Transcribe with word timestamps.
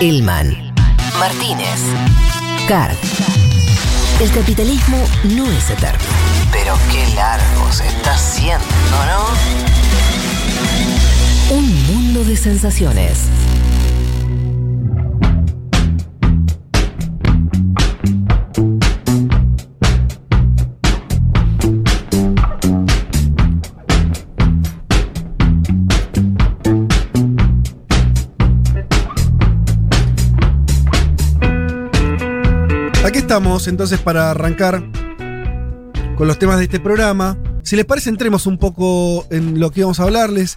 Elman. 0.00 0.74
Martínez. 1.18 1.80
Card. 2.68 2.96
El 4.20 4.30
capitalismo 4.30 4.98
no 5.24 5.50
es 5.50 5.70
eterno. 5.70 6.04
Pero 6.52 6.76
qué 6.92 7.06
largo 7.14 7.72
se 7.72 7.86
está 7.86 8.12
haciendo, 8.12 8.66
¿no? 9.06 9.24
Un 11.56 11.86
mundo 11.86 12.24
de 12.24 12.36
sensaciones. 12.36 13.20
Entonces 33.36 34.00
para 34.00 34.30
arrancar 34.30 34.82
con 36.16 36.26
los 36.26 36.38
temas 36.38 36.56
de 36.56 36.64
este 36.64 36.80
programa. 36.80 37.36
Si 37.62 37.76
les 37.76 37.84
parece, 37.84 38.08
entremos 38.08 38.46
un 38.46 38.56
poco 38.56 39.26
en 39.30 39.60
lo 39.60 39.70
que 39.70 39.80
íbamos 39.80 40.00
a 40.00 40.04
hablarles. 40.04 40.56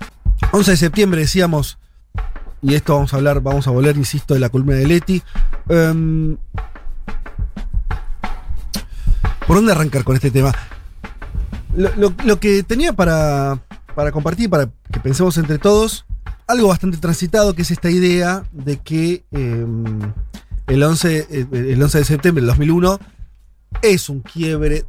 11 0.54 0.72
de 0.72 0.78
septiembre 0.78 1.20
decíamos, 1.20 1.78
y 2.62 2.76
esto 2.76 2.94
vamos 2.94 3.14
a 3.14 3.18
hablar, 3.18 3.42
vamos 3.42 3.68
a 3.68 3.72
volver, 3.72 3.98
insisto, 3.98 4.34
de 4.34 4.40
la 4.40 4.48
columna 4.48 4.76
de 4.76 4.88
Leti. 4.88 5.22
Em, 5.68 6.38
¿Por 9.46 9.58
dónde 9.58 9.74
arrancar 9.74 10.06
con 10.06 10.16
este 10.16 10.32
tema? 10.32 10.54
Lo 11.76 12.40
que 12.40 12.64
tenía 12.64 12.94
para, 12.94 13.60
para 13.94 14.14
compartir, 14.14 14.50
para 14.50 14.70
que 14.90 15.02
pensemos 15.02 15.38
entre 15.38 15.58
todos, 15.58 16.06
algo 16.48 16.70
bastante 16.70 16.98
transitado, 16.98 17.54
que 17.54 17.64
es 17.64 17.72
esta 17.72 17.90
idea 17.90 18.44
de 18.54 18.78
que 18.78 19.26
em, 19.32 20.00
el, 20.70 20.82
11, 20.84 21.28
eh, 21.30 21.48
el 21.52 21.82
11 21.82 21.98
de 21.98 22.04
septiembre 22.06 22.42
del 22.42 22.48
2001 22.48 23.00
es 23.82 24.10
un 24.10 24.22
quiebre, 24.22 24.86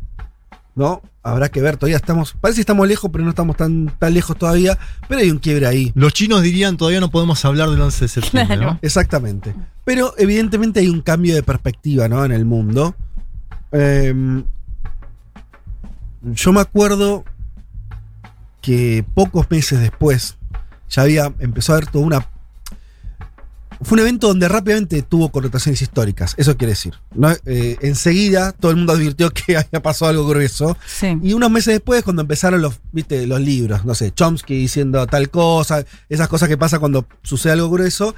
¿no? 0.74 1.02
Habrá 1.22 1.50
que 1.50 1.60
ver, 1.60 1.76
todavía 1.76 1.96
estamos, 1.96 2.34
parece 2.40 2.58
que 2.58 2.62
estamos 2.62 2.88
lejos, 2.88 3.10
pero 3.12 3.24
no 3.24 3.30
estamos 3.30 3.56
tan, 3.56 3.92
tan 3.98 4.14
lejos 4.14 4.38
todavía, 4.38 4.78
pero 5.08 5.20
hay 5.20 5.30
un 5.30 5.38
quiebre 5.38 5.66
ahí. 5.66 5.92
Los 5.94 6.14
chinos 6.14 6.42
dirían 6.42 6.76
todavía 6.76 7.00
no 7.00 7.10
podemos 7.10 7.44
hablar 7.44 7.68
del 7.70 7.80
11 7.80 8.04
de 8.04 8.08
septiembre, 8.08 8.56
Claro. 8.56 8.72
¿no? 8.72 8.78
Exactamente. 8.80 9.54
Pero 9.84 10.14
evidentemente 10.16 10.80
hay 10.80 10.88
un 10.88 11.02
cambio 11.02 11.34
de 11.34 11.42
perspectiva, 11.42 12.08
¿no? 12.08 12.24
En 12.24 12.32
el 12.32 12.44
mundo. 12.46 12.94
Em, 13.72 14.44
yo 16.22 16.52
me 16.52 16.60
acuerdo 16.60 17.24
que 18.60 19.04
pocos 19.14 19.50
meses 19.50 19.80
después 19.80 20.36
ya 20.88 21.02
había 21.02 21.32
empezado 21.38 21.74
a 21.74 21.78
haber 21.78 21.90
toda 21.90 22.04
una. 22.04 22.26
Fue 23.82 23.96
un 23.96 24.00
evento 24.00 24.28
donde 24.28 24.46
rápidamente 24.46 25.00
tuvo 25.02 25.30
connotaciones 25.30 25.80
históricas, 25.80 26.34
eso 26.36 26.56
quiere 26.56 26.72
decir. 26.72 26.94
¿no? 27.14 27.30
Eh, 27.46 27.78
enseguida 27.80 28.52
todo 28.52 28.72
el 28.72 28.76
mundo 28.76 28.92
advirtió 28.92 29.30
que 29.32 29.56
había 29.56 29.82
pasado 29.82 30.10
algo 30.10 30.26
grueso. 30.26 30.76
Sí. 30.86 31.18
Y 31.22 31.32
unos 31.32 31.50
meses 31.50 31.74
después, 31.74 32.02
cuando 32.02 32.22
empezaron 32.22 32.60
los, 32.60 32.80
viste, 32.92 33.26
los 33.26 33.40
libros, 33.40 33.84
no 33.84 33.94
sé, 33.94 34.12
Chomsky 34.12 34.54
diciendo 34.54 35.06
tal 35.06 35.30
cosa, 35.30 35.84
esas 36.08 36.28
cosas 36.28 36.48
que 36.48 36.58
pasa 36.58 36.78
cuando 36.78 37.06
sucede 37.22 37.54
algo 37.54 37.70
grueso, 37.70 38.14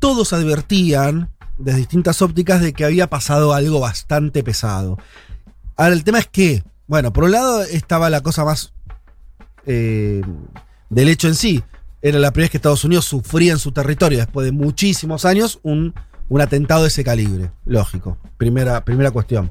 todos 0.00 0.32
advertían 0.32 1.30
desde 1.58 1.78
distintas 1.78 2.20
ópticas 2.20 2.60
de 2.60 2.72
que 2.72 2.84
había 2.84 3.08
pasado 3.08 3.52
algo 3.52 3.80
bastante 3.80 4.42
pesado. 4.42 4.98
Ahora, 5.76 5.94
el 5.94 6.04
tema 6.04 6.18
es 6.18 6.26
que, 6.26 6.64
bueno, 6.86 7.12
por 7.12 7.24
un 7.24 7.32
lado 7.32 7.62
estaba 7.62 8.10
la 8.10 8.20
cosa 8.20 8.44
más 8.44 8.72
eh, 9.66 10.22
del 10.90 11.08
hecho 11.08 11.28
en 11.28 11.34
sí. 11.34 11.62
Era 12.04 12.18
la 12.18 12.34
primera 12.34 12.44
vez 12.44 12.50
que 12.50 12.58
Estados 12.58 12.84
Unidos 12.84 13.06
sufría 13.06 13.52
en 13.52 13.58
su 13.58 13.72
territorio, 13.72 14.18
después 14.18 14.44
de 14.44 14.52
muchísimos 14.52 15.24
años, 15.24 15.58
un, 15.62 15.94
un 16.28 16.40
atentado 16.42 16.82
de 16.82 16.88
ese 16.88 17.02
calibre. 17.02 17.50
Lógico. 17.64 18.18
Primera, 18.36 18.84
primera 18.84 19.10
cuestión. 19.10 19.50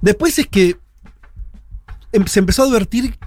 Después 0.00 0.38
es 0.38 0.46
que 0.46 0.76
em- 2.12 2.28
se 2.28 2.38
empezó 2.38 2.62
a 2.62 2.66
advertir 2.66 3.18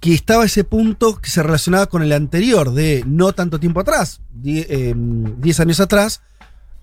que 0.00 0.14
estaba 0.14 0.46
ese 0.46 0.64
punto 0.64 1.20
que 1.20 1.28
se 1.28 1.42
relacionaba 1.42 1.84
con 1.88 2.02
el 2.02 2.12
anterior, 2.12 2.72
de 2.72 3.04
no 3.06 3.34
tanto 3.34 3.60
tiempo 3.60 3.80
atrás, 3.80 4.22
10 4.32 5.60
años 5.60 5.80
atrás, 5.80 6.22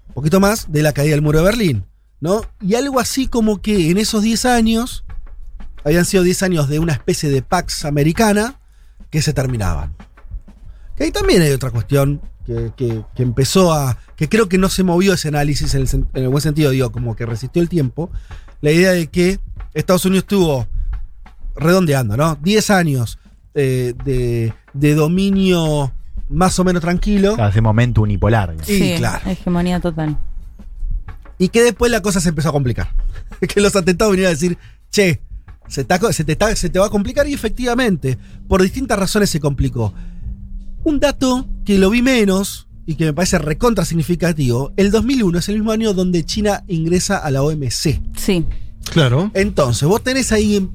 un 0.10 0.14
poquito 0.14 0.40
más, 0.40 0.72
de 0.72 0.84
la 0.84 0.94
caída 0.94 1.16
del 1.16 1.24
muro 1.24 1.40
de 1.40 1.46
Berlín. 1.46 1.86
¿no? 2.22 2.42
Y 2.62 2.76
algo 2.76 3.00
así 3.00 3.26
como 3.26 3.64
que 3.64 3.90
en 3.90 3.98
esos 3.98 4.22
10 4.22 4.46
años, 4.46 5.06
habían 5.84 6.06
sido 6.06 6.22
10 6.22 6.44
años 6.44 6.70
de 6.70 6.78
una 6.78 6.94
especie 6.94 7.30
de 7.30 7.42
Pax 7.42 7.86
americana 7.86 8.59
que 9.10 9.22
se 9.22 9.34
terminaban. 9.34 9.94
Que 10.96 11.06
ahí 11.06 11.12
también 11.12 11.42
hay 11.42 11.52
otra 11.52 11.72
cuestión 11.72 12.22
que, 12.46 12.72
que- 12.76 13.04
que 13.16 13.24
empezó 13.24 13.74
a. 13.74 13.98
que 14.16 14.28
creo 14.30 14.50
que 14.50 14.58
no 14.58 14.70
se 14.70 14.84
movió 14.84 15.14
ese 15.14 15.28
análisis 15.30 15.74
en 15.76 15.82
el, 15.82 15.90
en 16.14 16.24
el 16.24 16.30
buen 16.30 16.42
sentido, 16.42 16.72
digo, 16.72 16.92
como 16.92 17.16
que 17.16 17.26
resistió 17.26 17.62
el 17.62 17.70
tiempo. 17.70 18.10
La 18.62 18.72
idea 18.72 18.92
de 18.92 19.08
que 19.08 19.40
Estados 19.74 20.06
Unidos 20.06 20.26
tuvo, 20.26 20.68
redondeando, 21.56 22.18
¿no? 22.18 22.36
10 22.42 22.70
años 22.72 23.20
eh, 23.54 23.94
de, 24.04 24.54
de 24.74 24.96
dominio 24.96 25.94
más 26.30 26.60
o 26.60 26.64
menos 26.64 26.82
tranquilo. 26.82 27.36
Claro, 27.36 27.50
ese 27.50 27.62
momento 27.62 28.02
unipolar. 28.02 28.56
Y 28.62 28.66
sí, 28.66 28.94
claro. 28.98 29.30
hegemonía 29.30 29.80
total. 29.80 30.18
Y 31.38 31.50
que 31.50 31.64
después 31.64 31.92
la 31.92 32.02
cosa 32.02 32.20
se 32.20 32.30
empezó 32.30 32.50
a 32.50 32.52
complicar. 32.52 32.90
que 33.54 33.62
los 33.62 33.76
atentados 33.76 34.12
vinieron 34.12 34.30
a 34.32 34.36
decir, 34.36 34.58
che, 34.92 35.22
se, 35.70 35.82
está 35.82 35.98
co- 36.00 36.12
se 36.12 36.26
te, 36.26 36.34
está- 36.34 36.54
se 36.56 36.70
te 36.70 36.80
va 36.80 36.88
a 36.88 36.90
complicar 36.90 37.28
y 37.30 37.34
efectivamente, 37.34 38.18
por 38.50 38.62
distintas 38.62 39.00
razones 39.00 39.30
se 39.30 39.40
complicó. 39.40 39.94
Un 40.84 41.00
dato 41.00 41.48
que 41.66 41.78
lo 41.78 41.90
vi 41.90 42.02
menos 42.02 42.68
y 42.86 42.96
que 42.96 43.06
me 43.06 43.14
parece 43.14 43.38
recontra 43.38 43.86
significativo, 43.86 44.74
el 44.76 44.92
2001 44.92 45.38
es 45.40 45.48
el 45.50 45.56
mismo 45.56 45.72
año 45.72 45.94
donde 45.94 46.26
China 46.26 46.64
ingresa 46.68 47.18
a 47.18 47.30
la 47.32 47.44
OMC. 47.44 48.02
Sí. 48.18 48.46
Claro. 48.92 49.30
Entonces, 49.36 49.88
vos 49.88 50.02
tenés 50.04 50.32
ahí, 50.32 50.68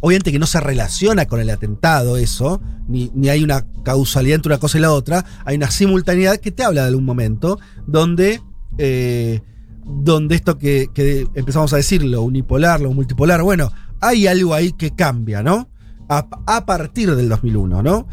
obviamente 0.00 0.32
que 0.32 0.38
no 0.38 0.46
se 0.46 0.60
relaciona 0.60 1.26
con 1.26 1.40
el 1.40 1.50
atentado 1.50 2.16
eso, 2.16 2.62
ni, 2.88 3.10
ni 3.14 3.28
hay 3.28 3.44
una 3.44 3.66
causalidad 3.84 4.36
entre 4.36 4.50
una 4.52 4.58
cosa 4.60 4.78
y 4.78 4.80
la 4.80 4.92
otra, 4.92 5.24
hay 5.44 5.56
una 5.56 5.70
simultaneidad 5.70 6.38
que 6.38 6.52
te 6.52 6.62
habla 6.64 6.82
de 6.82 6.88
algún 6.88 7.04
momento 7.04 7.58
donde, 7.86 8.40
eh, 8.78 9.40
donde 9.84 10.36
esto 10.36 10.56
que, 10.56 10.88
que 10.94 11.26
empezamos 11.34 11.72
a 11.74 11.76
decir, 11.76 12.02
lo 12.02 12.22
unipolar, 12.22 12.80
lo 12.80 12.92
multipolar, 12.92 13.42
bueno, 13.42 13.70
hay 14.02 14.26
algo 14.26 14.52
ahí 14.52 14.72
que 14.72 14.90
cambia, 14.90 15.42
¿no? 15.42 15.68
A, 16.08 16.26
a 16.46 16.66
partir 16.66 17.14
del 17.16 17.28
2001, 17.30 17.82
¿no? 17.82 18.06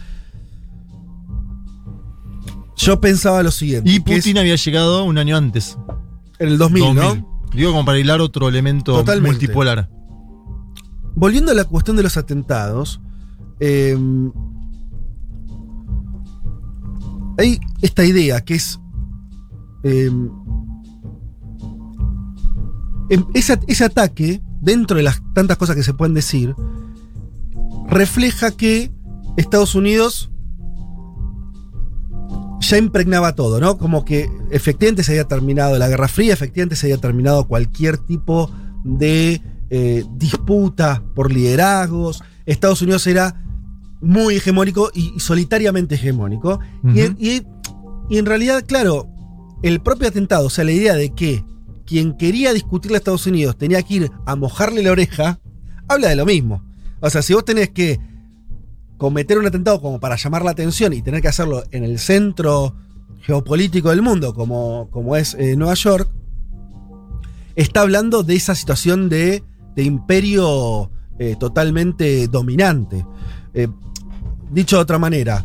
Yo 2.77 3.01
pensaba 3.01 3.43
lo 3.43 3.51
siguiente. 3.51 3.89
Y 3.89 3.95
es 3.97 4.01
Putin 4.03 4.37
había 4.37 4.55
llegado 4.55 5.03
un 5.03 5.17
año 5.17 5.35
antes. 5.35 5.77
en 6.39 6.47
el 6.49 6.57
2000, 6.57 6.95
2000. 6.95 7.21
¿no? 7.21 7.41
Digo, 7.53 7.71
como 7.71 7.83
para 7.83 7.99
hilar 7.99 8.21
otro 8.21 8.47
elemento 8.47 8.93
Totalmente. 8.93 9.31
multipolar. 9.37 9.89
Volviendo 11.15 11.51
a 11.51 11.55
la 11.55 11.65
cuestión 11.65 11.97
de 11.97 12.03
los 12.03 12.15
atentados, 12.15 13.01
eh, 13.59 13.97
hay 17.37 17.59
esta 17.81 18.05
idea 18.05 18.41
que 18.45 18.55
es. 18.55 18.79
eh, 19.83 20.09
em- 23.09 23.25
ese, 23.33 23.59
ese 23.67 23.85
ataque, 23.85 24.41
dentro 24.61 24.97
de 24.97 25.03
las 25.03 25.21
tantas 25.33 25.57
cosas 25.57 25.75
que 25.75 25.83
se 25.83 25.93
pueden 25.93 26.13
decir, 26.13 26.55
refleja 27.89 28.51
que 28.51 28.91
Estados 29.37 29.75
Unidos 29.75 30.29
ya 32.61 32.77
impregnaba 32.77 33.35
todo, 33.35 33.59
¿no? 33.59 33.77
Como 33.77 34.05
que 34.05 34.29
efectivamente 34.51 35.03
se 35.03 35.13
había 35.13 35.23
terminado 35.27 35.77
la 35.79 35.87
Guerra 35.87 36.07
Fría, 36.07 36.33
efectivamente 36.33 36.75
se 36.75 36.87
había 36.87 36.97
terminado 36.99 37.47
cualquier 37.47 37.97
tipo 37.97 38.51
de 38.83 39.41
eh, 39.69 40.03
disputa 40.15 41.03
por 41.15 41.31
liderazgos. 41.31 42.21
Estados 42.45 42.81
Unidos 42.81 43.07
era 43.07 43.43
muy 44.01 44.35
hegemónico 44.35 44.91
y, 44.93 45.13
y 45.15 45.19
solitariamente 45.19 45.95
hegemónico. 45.95 46.59
Y- 47.17 47.43
y 48.11 48.17
en 48.17 48.25
realidad, 48.25 48.63
claro, 48.67 49.07
el 49.61 49.81
propio 49.81 50.07
atentado, 50.07 50.47
o 50.47 50.49
sea, 50.49 50.63
la 50.63 50.71
idea 50.71 50.95
de 50.95 51.11
que 51.11 51.43
quien 51.89 52.13
quería 52.13 52.53
discutirle 52.53 52.97
a 52.97 52.99
Estados 52.99 53.25
Unidos 53.25 53.57
tenía 53.57 53.81
que 53.81 53.95
ir 53.95 54.11
a 54.27 54.35
mojarle 54.35 54.83
la 54.83 54.91
oreja, 54.91 55.39
habla 55.87 56.09
de 56.09 56.15
lo 56.15 56.25
mismo. 56.25 56.63
O 56.99 57.09
sea, 57.09 57.23
si 57.23 57.33
vos 57.33 57.43
tenés 57.43 57.69
que 57.69 57.99
cometer 58.97 59.39
un 59.39 59.47
atentado 59.47 59.81
como 59.81 59.99
para 59.99 60.15
llamar 60.15 60.45
la 60.45 60.51
atención 60.51 60.93
y 60.93 61.01
tener 61.01 61.21
que 61.23 61.29
hacerlo 61.29 61.63
en 61.71 61.83
el 61.83 61.97
centro 61.97 62.75
geopolítico 63.21 63.89
del 63.89 64.03
mundo, 64.03 64.35
como, 64.35 64.87
como 64.91 65.15
es 65.15 65.33
eh, 65.33 65.55
Nueva 65.55 65.73
York, 65.73 66.07
está 67.55 67.81
hablando 67.81 68.21
de 68.21 68.35
esa 68.35 68.53
situación 68.53 69.09
de, 69.09 69.43
de 69.75 69.83
imperio 69.83 70.91
eh, 71.17 71.37
totalmente 71.39 72.27
dominante. 72.27 73.03
Eh, 73.55 73.67
dicho 74.51 74.75
de 74.75 74.83
otra 74.83 74.99
manera, 74.99 75.43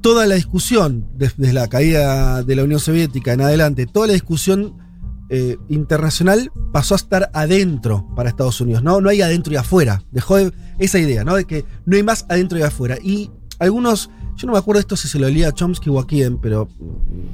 toda 0.00 0.26
la 0.26 0.34
discusión, 0.34 1.08
desde 1.14 1.52
la 1.52 1.68
caída 1.68 2.42
de 2.42 2.56
la 2.56 2.64
Unión 2.64 2.80
Soviética 2.80 3.34
en 3.34 3.42
adelante, 3.42 3.86
toda 3.86 4.08
la 4.08 4.14
discusión 4.14 4.85
eh, 5.28 5.56
internacional 5.68 6.50
pasó 6.72 6.94
a 6.94 6.96
estar 6.96 7.30
adentro 7.34 8.06
para 8.14 8.28
Estados 8.28 8.60
Unidos, 8.60 8.82
¿no? 8.82 9.00
No 9.00 9.08
hay 9.08 9.22
adentro 9.22 9.52
y 9.52 9.56
afuera. 9.56 10.02
Dejó 10.12 10.36
de- 10.36 10.52
esa 10.78 10.98
idea, 10.98 11.24
¿no? 11.24 11.34
De 11.34 11.44
que 11.44 11.64
no 11.84 11.96
hay 11.96 12.02
más 12.02 12.26
adentro 12.28 12.58
y 12.58 12.62
afuera. 12.62 12.96
Y 13.02 13.30
algunos 13.58 14.10
yo 14.36 14.46
no 14.46 14.52
me 14.52 14.58
acuerdo 14.58 14.80
esto 14.80 14.96
si 14.96 15.08
se 15.08 15.18
lo 15.18 15.28
leía 15.28 15.48
a 15.48 15.52
Chomsky 15.52 15.88
o 15.90 15.98
a 15.98 16.06
quién, 16.06 16.38
pero 16.38 16.68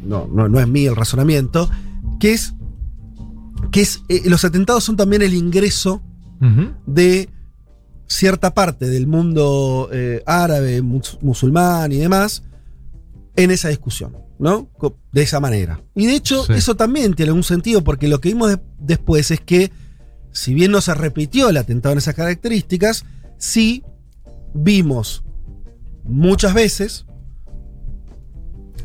no, 0.05 0.29
no, 0.33 0.49
no 0.49 0.61
es 0.61 0.69
mío 0.69 0.91
el 0.93 0.97
razonamiento, 0.97 1.69
que 2.21 2.33
es 2.33 2.55
que 3.73 3.81
es, 3.81 4.03
eh, 4.09 4.23
los 4.27 4.45
atentados 4.45 4.85
son 4.85 4.97
también 4.97 5.23
el 5.23 5.35
ingreso 5.35 6.03
de 6.87 7.29
cierta 8.06 8.53
parte 8.53 8.87
del 8.88 9.06
mundo 9.06 9.88
eh, 9.93 10.23
árabe, 10.27 10.83
mus- 10.83 11.19
musulmán 11.23 11.93
y 11.93 11.97
demás 11.99 12.43
en 13.37 13.50
esa 13.50 13.69
discusión, 13.69 14.17
¿no? 14.43 14.69
De 15.12 15.23
esa 15.23 15.39
manera. 15.41 15.81
Y 15.94 16.06
de 16.06 16.17
hecho, 16.17 16.44
Sí. 16.44 16.55
eso 16.55 16.75
también 16.75 17.15
tiene 17.15 17.31
un 17.33 17.44
sentido, 17.44 17.83
porque 17.85 18.09
lo 18.09 18.21
que 18.21 18.31
vimos 18.31 18.50
de- 18.50 18.61
después 18.79 19.31
es 19.31 19.41
que, 19.41 19.71
si 20.33 20.53
bien 20.53 20.73
no 20.73 20.81
se 20.81 20.93
repitió 20.94 21.49
el 21.49 21.56
atentado 21.56 21.93
en 21.93 21.99
esas 21.99 22.15
características, 22.17 23.05
sí 23.39 23.85
vimos 24.53 25.23
muchas 26.05 26.55
veces 26.55 27.06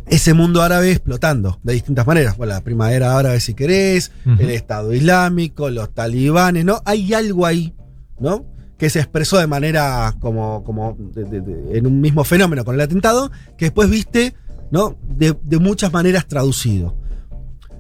ese 0.06 0.34
mundo 0.34 0.62
árabe 0.62 0.92
explotando 0.92 1.60
de 1.64 1.74
distintas 1.74 2.08
maneras. 2.08 2.38
Bueno, 2.38 2.54
la 2.54 2.62
primavera 2.62 3.18
árabe, 3.18 3.40
si 3.40 3.54
querés, 3.54 4.12
el 4.40 4.50
Estado 4.52 4.94
Islámico, 4.94 5.70
los 5.70 5.94
talibanes, 5.94 6.64
¿no? 6.66 6.82
Hay 6.86 7.14
algo 7.14 7.46
ahí, 7.46 7.74
¿no? 8.20 8.46
Que 8.78 8.90
se 8.90 9.00
expresó 9.00 9.38
de 9.40 9.48
manera 9.48 10.16
como, 10.20 10.64
como 10.64 10.96
de- 10.98 11.24
de- 11.26 11.42
de- 11.42 11.78
en 11.78 11.88
un 11.88 12.00
mismo 12.00 12.24
fenómeno 12.24 12.64
con 12.64 12.76
el 12.76 12.82
atentado, 12.82 13.32
que 13.58 13.66
después 13.66 13.90
viste, 13.90 14.34
¿no? 14.72 14.98
De, 15.08 15.36
muchas 15.60 15.92
maneras 15.92 16.28
traducido. 16.28 16.96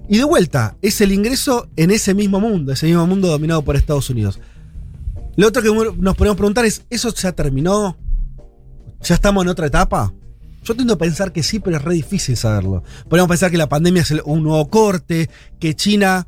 Y 0.09 0.17
de 0.17 0.23
vuelta, 0.23 0.77
es 0.81 1.01
el 1.01 1.11
ingreso 1.11 1.69
en 1.75 1.91
ese 1.91 2.13
mismo 2.13 2.39
mundo, 2.39 2.71
ese 2.71 2.85
mismo 2.85 3.05
mundo 3.05 3.27
dominado 3.27 3.61
por 3.61 3.75
Estados 3.75 4.09
Unidos. 4.09 4.39
Lo 5.35 5.47
otro 5.47 5.61
que 5.61 5.69
nos 5.97 6.15
podemos 6.15 6.37
preguntar 6.37 6.65
es, 6.65 6.83
¿eso 6.89 7.13
ya 7.13 7.31
terminó? 7.33 7.97
¿Ya 9.01 9.15
estamos 9.15 9.43
en 9.43 9.49
otra 9.49 9.67
etapa? 9.67 10.13
Yo 10.63 10.75
tiendo 10.75 10.95
a 10.95 10.97
pensar 10.97 11.31
que 11.31 11.43
sí, 11.43 11.59
pero 11.59 11.77
es 11.77 11.83
re 11.83 11.93
difícil 11.93 12.35
saberlo. 12.35 12.83
Podemos 13.09 13.29
pensar 13.29 13.51
que 13.51 13.57
la 13.57 13.69
pandemia 13.69 14.01
es 14.01 14.11
un 14.25 14.43
nuevo 14.43 14.67
corte, 14.69 15.29
que 15.59 15.75
China, 15.75 16.27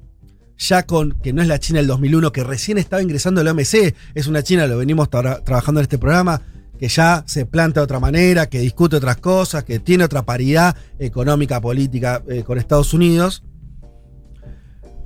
ya 0.57 0.85
con, 0.85 1.13
que 1.23 1.33
no 1.33 1.41
es 1.41 1.47
la 1.47 1.59
China 1.59 1.79
del 1.79 1.87
2001, 1.87 2.31
que 2.31 2.43
recién 2.43 2.77
estaba 2.77 3.01
ingresando 3.01 3.41
al 3.41 3.47
OMC, 3.47 3.95
es 4.13 4.27
una 4.27 4.43
China, 4.43 4.67
lo 4.67 4.77
venimos 4.77 5.09
tra- 5.09 5.43
trabajando 5.43 5.79
en 5.79 5.83
este 5.83 5.97
programa, 5.97 6.41
que 6.79 6.87
ya 6.87 7.23
se 7.27 7.45
planta 7.45 7.81
de 7.81 7.83
otra 7.83 7.99
manera, 7.99 8.47
que 8.47 8.59
discute 8.59 8.95
otras 8.95 9.17
cosas, 9.17 9.65
que 9.65 9.79
tiene 9.79 10.05
otra 10.05 10.23
paridad 10.23 10.75
económica, 10.97 11.59
política 11.59 12.23
eh, 12.29 12.43
con 12.43 12.57
Estados 12.57 12.93
Unidos. 12.93 13.43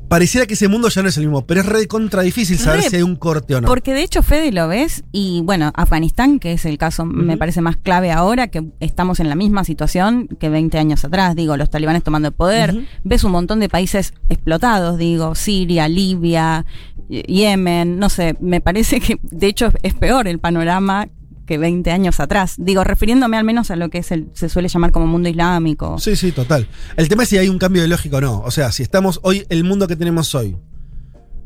Pareciera 0.08 0.46
que 0.46 0.54
ese 0.54 0.68
mundo 0.68 0.90
ya 0.90 1.02
no 1.02 1.10
es 1.10 1.18
el 1.18 1.24
mismo, 1.24 1.48
pero 1.48 1.62
es 1.62 1.66
re 1.66 1.88
contra 1.88 2.22
difícil 2.22 2.60
saber 2.60 2.81
Re, 2.81 2.90
si 2.90 2.96
hay 2.98 3.02
un 3.02 3.16
corte 3.16 3.56
o 3.56 3.62
no. 3.62 3.68
Porque 3.68 3.96
de 3.96 4.04
hecho, 4.04 4.22
Fede, 4.22 4.52
lo 4.52 4.68
ves, 4.68 5.04
y 5.12 5.42
bueno, 5.44 5.72
Afganistán, 5.74 6.38
que 6.38 6.54
es 6.54 6.66
el 6.66 6.78
caso, 6.78 7.06
me 7.06 7.36
parece 7.38 7.62
más 7.62 7.78
clave 7.78 8.12
ahora, 8.12 8.50
que 8.50 8.64
estamos 8.80 9.20
en 9.20 9.30
la 9.30 9.34
misma 9.34 9.64
situación 9.64 10.28
que 10.40 10.50
20 10.50 10.78
años 10.78 11.04
atrás, 11.04 11.36
digo, 11.36 11.58
los 11.58 11.72
talibanes 11.72 12.04
tomando 12.04 12.28
el 12.28 12.34
poder, 12.36 12.86
ves 13.04 13.24
un 13.24 13.31
montón 13.31 13.60
de 13.60 13.70
países 13.70 14.14
explotados, 14.30 15.00
digo, 15.00 15.34
Siria, 15.34 15.88
Libia, 15.88 16.68
Yemen, 17.10 17.98
no 17.98 18.10
sé, 18.10 18.36
me 18.40 18.62
parece 18.62 19.00
que 19.00 19.18
de 19.24 19.48
hecho 19.48 19.72
es 19.81 19.96
peor 19.96 20.28
el 20.28 20.38
panorama 20.38 21.08
que 21.45 21.57
20 21.57 21.92
años 21.92 22.19
atrás, 22.19 22.56
digo, 22.57 22.84
refiriéndome 22.84 23.38
al 23.38 23.44
menos 23.44 23.69
a 23.72 23.75
lo 23.75 23.90
que 23.90 23.98
es 24.00 24.12
el, 24.12 24.30
se 24.34 24.48
suele 24.50 24.69
llamar 24.69 24.92
como 24.92 25.07
mundo 25.07 25.28
islámico. 25.30 25.98
Sí, 26.00 26.16
sí, 26.16 26.31
total. 26.31 26.68
El 26.98 27.10
tema 27.10 27.24
es 27.24 27.30
si 27.30 27.38
hay 27.38 27.50
un 27.50 27.57
cambio 27.57 27.81
de 27.81 27.88
lógica 27.88 28.18
o 28.18 28.22
no. 28.22 28.40
O 28.42 28.51
sea, 28.51 28.72
si 28.72 28.84
estamos 28.84 29.19
hoy, 29.24 29.45
el 29.50 29.63
mundo 29.63 29.88
que 29.88 29.95
tenemos 29.95 30.34
hoy, 30.36 30.56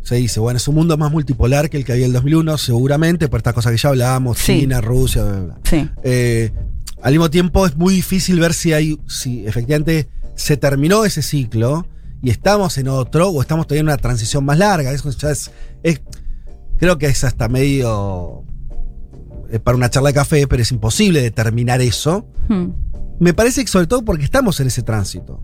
se 0.04 0.16
dice, 0.16 0.40
bueno, 0.40 0.58
es 0.58 0.68
un 0.68 0.76
mundo 0.76 0.98
más 0.98 1.12
multipolar 1.12 1.70
que 1.70 1.78
el 1.78 1.84
que 1.86 1.92
había 1.92 2.06
en 2.06 2.12
el 2.12 2.14
2001, 2.14 2.58
seguramente, 2.58 3.28
por 3.28 3.40
estas 3.40 3.54
cosas 3.54 3.72
que 3.74 3.78
ya 3.78 3.90
hablábamos, 3.90 4.38
Sí. 4.38 4.62
China, 4.62 4.80
Rusia, 4.82 5.24
bla, 5.24 5.40
bla. 5.42 5.58
Sí. 5.64 5.90
Eh, 6.04 6.52
al 7.02 7.12
mismo 7.12 7.30
tiempo 7.30 7.66
es 7.66 7.76
muy 7.76 7.94
difícil 7.96 8.40
ver 8.40 8.54
si 8.54 8.74
hay, 8.74 8.98
si 9.08 9.46
efectivamente 9.46 10.08
se 10.36 10.56
terminó 10.58 11.04
ese 11.06 11.22
ciclo 11.22 11.88
y 12.22 12.30
estamos 12.30 12.78
en 12.78 12.88
otro 12.88 13.30
o 13.30 13.42
estamos 13.42 13.68
todavía 13.68 13.82
en 13.82 13.88
una 13.88 13.98
transición 13.98 14.46
más 14.46 14.58
larga. 14.58 14.92
Eso 14.92 15.10
ya 15.12 15.32
es, 15.32 15.52
es- 15.84 16.02
creo 16.78 16.98
que 16.98 17.08
es 17.08 17.24
hasta 17.24 17.50
medio 17.50 18.44
para 19.64 19.78
una 19.78 19.90
charla 19.90 20.10
de 20.10 20.14
café, 20.16 20.48
pero 20.48 20.62
es 20.62 20.72
imposible 20.72 21.22
determinar 21.22 21.82
eso. 21.82 22.28
Hmm. 22.50 22.68
Me 23.20 23.34
parece 23.34 23.62
que 23.62 23.68
sobre 23.68 23.88
todo 23.88 24.04
porque 24.06 24.24
estamos 24.24 24.60
en 24.60 24.68
ese 24.68 24.84
tránsito. 24.84 25.44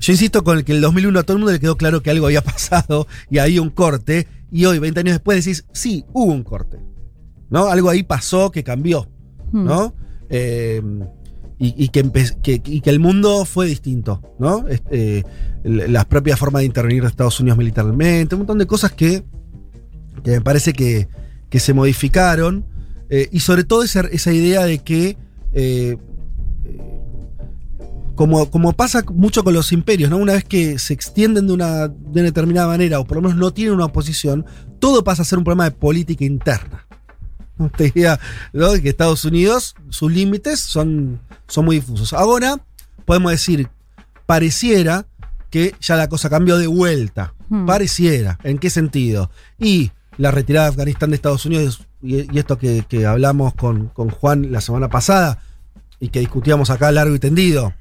Yo 0.00 0.12
insisto 0.12 0.42
con 0.42 0.58
el 0.58 0.64
que 0.64 0.72
el 0.72 0.80
2001 0.80 1.18
a 1.18 1.22
todo 1.22 1.36
el 1.36 1.40
mundo 1.40 1.52
le 1.52 1.60
quedó 1.60 1.76
claro 1.76 2.02
que 2.02 2.10
algo 2.10 2.26
había 2.26 2.42
pasado 2.44 3.06
y 3.30 3.38
había 3.38 3.62
un 3.62 3.70
corte. 3.70 4.26
Y 4.50 4.64
hoy, 4.66 4.78
20 4.78 5.00
años 5.00 5.14
después, 5.14 5.44
decís, 5.44 5.64
sí, 5.72 6.04
hubo 6.12 6.32
un 6.32 6.42
corte. 6.42 6.78
¿No? 7.50 7.66
Algo 7.66 7.88
ahí 7.90 8.02
pasó 8.02 8.50
que 8.50 8.64
cambió. 8.64 9.08
Hmm. 9.52 9.64
¿No? 9.64 9.94
Eh, 10.28 10.82
y, 11.58 11.84
y 11.84 11.88
que, 11.90 12.04
empe- 12.04 12.40
que- 12.42 12.60
y 12.64 12.80
que 12.80 12.90
el 12.90 12.98
mundo 12.98 13.44
fue 13.44 13.66
distinto. 13.66 14.20
¿No? 14.38 14.64
Eh, 14.90 15.22
las 15.62 16.06
propias 16.06 16.38
formas 16.38 16.60
de 16.60 16.66
intervenir 16.66 17.02
de 17.02 17.08
Estados 17.08 17.38
Unidos 17.38 17.56
militarmente, 17.56 18.34
un 18.34 18.40
montón 18.40 18.58
de 18.58 18.66
cosas 18.66 18.90
que, 18.92 19.22
que 20.24 20.30
me 20.32 20.40
parece 20.40 20.72
que, 20.72 21.06
que 21.48 21.60
se 21.60 21.72
modificaron. 21.72 22.64
Eh, 23.10 23.28
y 23.30 23.40
sobre 23.40 23.64
todo 23.64 23.82
esa, 23.82 24.00
esa 24.00 24.32
idea 24.32 24.64
de 24.64 24.78
que. 24.78 25.16
eh, 25.52 25.96
como, 28.14 28.50
como 28.50 28.72
pasa 28.74 29.02
mucho 29.12 29.42
con 29.42 29.54
los 29.54 29.72
imperios, 29.72 30.10
¿no? 30.10 30.16
Una 30.18 30.34
vez 30.34 30.44
que 30.44 30.78
se 30.78 30.92
extienden 30.92 31.46
de 31.46 31.54
una, 31.54 31.88
de 31.88 32.20
una 32.20 32.22
determinada 32.22 32.66
manera, 32.68 33.00
o 33.00 33.04
por 33.04 33.16
lo 33.16 33.22
menos 33.22 33.36
no 33.36 33.52
tienen 33.52 33.74
una 33.74 33.86
oposición, 33.86 34.44
todo 34.78 35.02
pasa 35.02 35.22
a 35.22 35.24
ser 35.24 35.38
un 35.38 35.44
problema 35.44 35.64
de 35.64 35.70
política 35.72 36.24
interna. 36.24 36.86
¿No? 37.58 37.66
Esta 37.66 37.84
idea 37.84 38.20
¿no? 38.52 38.72
que 38.74 38.88
Estados 38.88 39.24
Unidos, 39.24 39.74
sus 39.88 40.12
límites 40.12 40.60
son, 40.60 41.20
son 41.48 41.64
muy 41.64 41.76
difusos. 41.76 42.12
Ahora, 42.12 42.60
podemos 43.04 43.32
decir, 43.32 43.68
pareciera 44.26 45.06
que 45.50 45.74
ya 45.80 45.96
la 45.96 46.08
cosa 46.08 46.30
cambió 46.30 46.58
de 46.58 46.66
vuelta. 46.66 47.34
Hmm. 47.48 47.66
Pareciera. 47.66 48.38
¿En 48.42 48.58
qué 48.58 48.70
sentido? 48.70 49.30
Y 49.58 49.90
la 50.16 50.30
retirada 50.30 50.66
de 50.66 50.70
Afganistán 50.70 51.10
de 51.10 51.16
Estados 51.16 51.44
Unidos, 51.44 51.86
y, 52.02 52.34
y 52.34 52.38
esto 52.38 52.58
que, 52.58 52.84
que 52.88 53.06
hablamos 53.06 53.54
con, 53.54 53.88
con 53.88 54.10
Juan 54.10 54.52
la 54.52 54.60
semana 54.60 54.88
pasada, 54.88 55.38
y 56.00 56.08
que 56.08 56.20
discutíamos 56.20 56.70
acá 56.70 56.90
largo 56.90 57.14
y 57.14 57.18
tendido, 57.18 57.72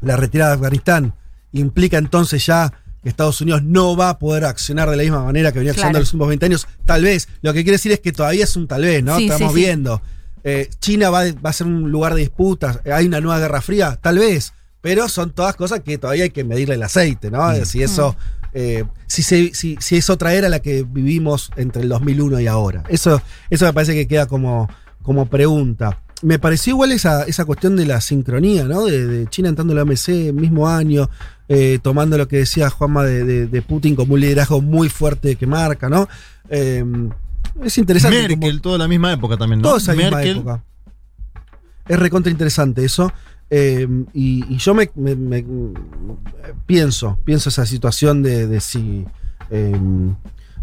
la 0.00 0.16
retirada 0.16 0.50
de 0.52 0.56
Afganistán 0.56 1.14
implica 1.52 1.98
entonces 1.98 2.46
ya 2.46 2.72
que 3.02 3.08
Estados 3.08 3.40
Unidos 3.40 3.64
no 3.64 3.96
va 3.96 4.10
a 4.10 4.18
poder 4.18 4.44
accionar 4.44 4.88
de 4.88 4.96
la 4.96 5.02
misma 5.02 5.24
manera 5.24 5.50
que 5.50 5.58
venía 5.58 5.72
accionando 5.72 5.96
Claro. 5.96 5.98
en 5.98 6.02
los 6.04 6.14
últimos 6.14 6.28
20 6.28 6.46
años. 6.46 6.68
Tal 6.84 7.02
vez. 7.02 7.28
Lo 7.42 7.52
que 7.52 7.64
quiere 7.64 7.72
decir 7.76 7.90
es 7.90 7.98
que 7.98 8.12
todavía 8.12 8.44
es 8.44 8.54
un 8.56 8.68
tal 8.68 8.82
vez, 8.82 9.02
¿no? 9.02 9.16
Sí, 9.16 9.24
Estamos 9.28 9.52
sí, 9.52 9.58
viendo. 9.58 10.00
Eh, 10.44 10.70
China 10.78 11.10
va, 11.10 11.24
va 11.44 11.50
a 11.50 11.52
ser 11.52 11.66
un 11.66 11.90
lugar 11.90 12.14
de 12.14 12.20
disputas. 12.20 12.78
Hay 12.92 13.06
una 13.06 13.20
nueva 13.20 13.40
guerra 13.40 13.60
fría. 13.60 13.98
Tal 14.00 14.18
vez. 14.18 14.52
Pero 14.80 15.08
son 15.08 15.32
todas 15.32 15.56
cosas 15.56 15.80
que 15.80 15.98
todavía 15.98 16.24
hay 16.24 16.30
que 16.30 16.44
medirle 16.44 16.76
el 16.76 16.82
aceite, 16.84 17.28
¿no? 17.30 17.50
Mm. 17.50 17.64
Si 17.64 17.82
eso. 17.82 18.14
Eh, 18.54 18.84
si, 19.06 19.22
se- 19.22 19.54
si, 19.54 19.76
si 19.80 19.96
es 19.96 20.10
otra 20.10 20.34
era 20.34 20.48
la 20.48 20.60
que 20.60 20.84
vivimos 20.88 21.50
entre 21.56 21.82
el 21.82 21.88
2001 21.88 22.40
y 22.40 22.46
ahora. 22.46 22.84
Eso, 22.88 23.20
eso 23.50 23.64
me 23.66 23.72
parece 23.72 23.94
que 23.94 24.06
queda 24.06 24.26
como, 24.26 24.68
como 25.02 25.26
pregunta. 25.26 26.00
Me 26.22 26.38
pareció 26.38 26.74
igual 26.74 26.92
esa, 26.92 27.24
esa 27.24 27.44
cuestión 27.44 27.74
de 27.76 27.84
la 27.84 28.00
sincronía, 28.00 28.64
¿no? 28.64 28.84
De, 28.84 29.06
de 29.06 29.26
China 29.28 29.48
entrando 29.48 29.72
en 29.72 29.76
la 29.78 29.82
OMC, 29.82 30.32
mismo 30.32 30.68
año, 30.68 31.10
eh, 31.48 31.80
tomando 31.82 32.16
lo 32.16 32.28
que 32.28 32.36
decía 32.38 32.70
Juanma 32.70 33.02
de, 33.04 33.24
de- 33.24 33.46
de 33.48 33.62
Putin 33.62 33.96
como 33.96 34.14
un 34.14 34.20
liderazgo 34.20 34.60
muy 34.62 34.88
fuerte 34.88 35.34
que 35.36 35.46
marca, 35.48 35.88
¿no? 35.88 36.08
Eh, 36.48 36.84
es 37.64 37.76
interesante. 37.78 38.16
como- 38.28 38.28
Merkel, 38.42 38.60
toda 38.60 38.78
la 38.78 38.86
misma 38.86 39.12
época 39.12 39.36
también, 39.36 39.60
¿no? 39.62 39.68
Toda 39.68 39.78
esa 39.78 39.94
misma 39.94 40.18
Merkel, 40.18 40.36
época. 40.36 40.62
Es 41.88 41.98
recontra 41.98 42.30
interesante 42.30 42.84
eso. 42.84 43.12
Eh, 43.54 43.86
y, 44.14 44.56
yo 44.56 44.72
me, 44.74 44.86
pienso, 46.66 47.18
pienso 47.24 47.50
esa 47.50 47.66
situación 47.66 48.22
de, 48.22 48.46
de 48.46 48.60
si. 48.60 49.04
eh, 49.50 49.78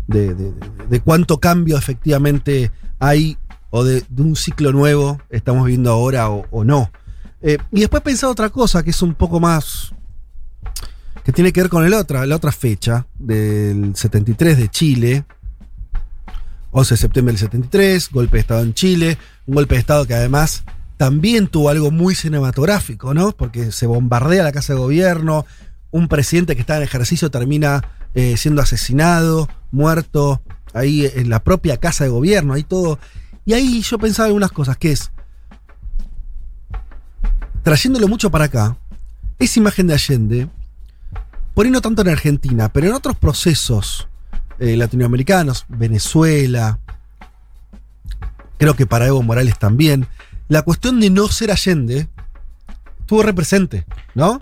de, 0.07 0.33
de- 0.33 0.99
cuánto 1.01 1.39
cambio 1.39 1.77
efectivamente 1.77 2.71
hay 2.97 3.37
o 3.69 3.83
de, 3.83 4.03
un 4.17 4.35
ciclo 4.35 4.71
nuevo 4.71 5.21
estamos 5.29 5.67
viendo 5.67 5.91
ahora 5.91 6.31
o, 6.31 6.47
o 6.49 6.63
no. 6.63 6.91
Eh, 7.43 7.59
y 7.71 7.81
después 7.81 8.01
pensaba 8.01 8.31
otra 8.33 8.49
cosa 8.49 8.81
que 8.81 8.89
es 8.89 9.01
un 9.03 9.13
poco 9.13 9.39
más. 9.39 9.93
que 11.23 11.31
tiene 11.31 11.53
que 11.53 11.61
ver 11.61 11.69
con 11.69 11.85
el 11.85 11.93
otra, 11.93 12.25
la 12.25 12.37
otra 12.37 12.51
fecha 12.51 13.05
del 13.19 13.95
73 13.95 14.57
de 14.57 14.69
Chile. 14.69 15.25
11 16.71 16.93
de 16.93 16.97
septiembre 16.97 17.33
del 17.33 17.39
73, 17.39 18.09
golpe 18.11 18.37
de 18.37 18.41
Estado 18.41 18.61
en 18.63 18.73
Chile, 18.73 19.17
un 19.47 19.55
golpe 19.55 19.75
de 19.75 19.79
Estado 19.81 20.05
que 20.05 20.13
además 20.13 20.63
también 20.99 21.47
tuvo 21.47 21.69
algo 21.69 21.91
muy 21.91 22.13
cinematográfico, 22.13 23.13
¿no? 23.13 23.31
Porque 23.31 23.71
se 23.71 23.87
bombardea 23.87 24.43
la 24.43 24.51
Casa 24.51 24.73
de 24.73 24.79
Gobierno, 24.79 25.45
un 25.91 26.09
presidente 26.09 26.55
que 26.55 26.61
está 26.61 26.75
en 26.75 26.83
ejercicio 26.83 27.31
termina 27.31 27.85
eh, 28.15 28.35
siendo 28.35 28.61
asesinado, 28.61 29.47
muerto, 29.71 30.41
ahí 30.73 31.09
en 31.15 31.29
la 31.29 31.41
propia 31.41 31.77
Casa 31.77 32.03
de 32.03 32.09
Gobierno, 32.09 32.53
ahí 32.53 32.63
todo. 32.63 32.99
Y 33.45 33.53
ahí 33.53 33.81
yo 33.81 33.97
pensaba 33.97 34.27
algunas 34.27 34.51
cosas, 34.51 34.75
que 34.75 34.91
es, 34.91 35.09
trayéndolo 37.63 38.09
mucho 38.09 38.29
para 38.29 38.45
acá, 38.45 38.75
esa 39.39 39.57
imagen 39.61 39.87
de 39.87 39.93
Allende, 39.93 40.49
por 41.53 41.65
ahí 41.65 41.71
no 41.71 41.79
tanto 41.79 42.01
en 42.01 42.09
Argentina, 42.09 42.67
pero 42.73 42.87
en 42.87 42.93
otros 42.93 43.15
procesos 43.15 44.09
eh, 44.59 44.75
latinoamericanos, 44.75 45.63
Venezuela, 45.69 46.77
creo 48.57 48.75
que 48.75 48.85
para 48.85 49.07
Evo 49.07 49.23
Morales 49.23 49.57
también, 49.57 50.05
la 50.49 50.63
cuestión 50.63 50.99
de 50.99 51.09
no 51.09 51.27
ser 51.29 51.51
Allende 51.51 52.09
estuvo 52.99 53.23
represente, 53.23 53.85
¿no? 54.15 54.41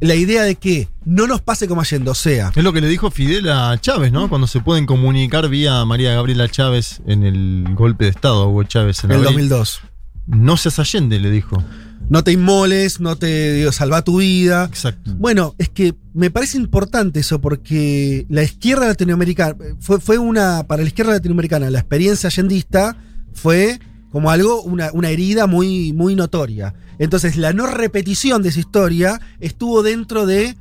La 0.00 0.14
idea 0.14 0.42
de 0.42 0.56
que 0.56 0.88
no 1.04 1.26
nos 1.26 1.42
pase 1.42 1.68
como 1.68 1.82
Allende, 1.82 2.10
o 2.10 2.14
sea, 2.14 2.52
Es 2.54 2.64
lo 2.64 2.72
que 2.72 2.80
le 2.80 2.88
dijo 2.88 3.10
Fidel 3.10 3.50
a 3.50 3.78
Chávez, 3.80 4.10
¿no? 4.10 4.28
Cuando 4.28 4.46
se 4.46 4.60
pueden 4.60 4.86
comunicar 4.86 5.48
vía 5.48 5.84
María 5.84 6.14
Gabriela 6.14 6.48
Chávez 6.48 7.02
en 7.06 7.24
el 7.24 7.74
golpe 7.74 8.04
de 8.04 8.10
Estado, 8.10 8.48
Hugo 8.48 8.64
Chávez 8.64 9.04
en 9.04 9.12
el 9.12 9.18
abril. 9.18 9.48
2002. 9.48 9.80
No 10.26 10.56
seas 10.56 10.78
Allende, 10.78 11.18
le 11.18 11.30
dijo. 11.30 11.62
No 12.08 12.24
te 12.24 12.32
inmoles, 12.32 13.00
no 13.00 13.16
te 13.16 13.52
digo, 13.54 13.72
salva 13.72 14.02
tu 14.02 14.18
vida. 14.18 14.64
Exacto. 14.64 15.12
Bueno, 15.16 15.54
es 15.58 15.68
que 15.68 15.94
me 16.14 16.30
parece 16.30 16.56
importante 16.58 17.20
eso 17.20 17.40
porque 17.40 18.26
la 18.28 18.42
izquierda 18.42 18.86
latinoamericana, 18.86 19.56
fue, 19.80 20.00
fue 20.00 20.18
una, 20.18 20.64
para 20.64 20.82
la 20.82 20.88
izquierda 20.88 21.12
latinoamericana, 21.12 21.70
la 21.70 21.78
experiencia 21.78 22.28
allendista 22.28 22.96
fue 23.32 23.80
como 24.12 24.30
algo, 24.30 24.62
una, 24.62 24.90
una 24.92 25.08
herida 25.08 25.46
muy, 25.46 25.92
muy 25.94 26.14
notoria. 26.14 26.74
Entonces, 26.98 27.36
la 27.36 27.52
no 27.52 27.66
repetición 27.66 28.42
de 28.42 28.50
esa 28.50 28.60
historia 28.60 29.20
estuvo 29.40 29.82
dentro 29.82 30.26
de 30.26 30.56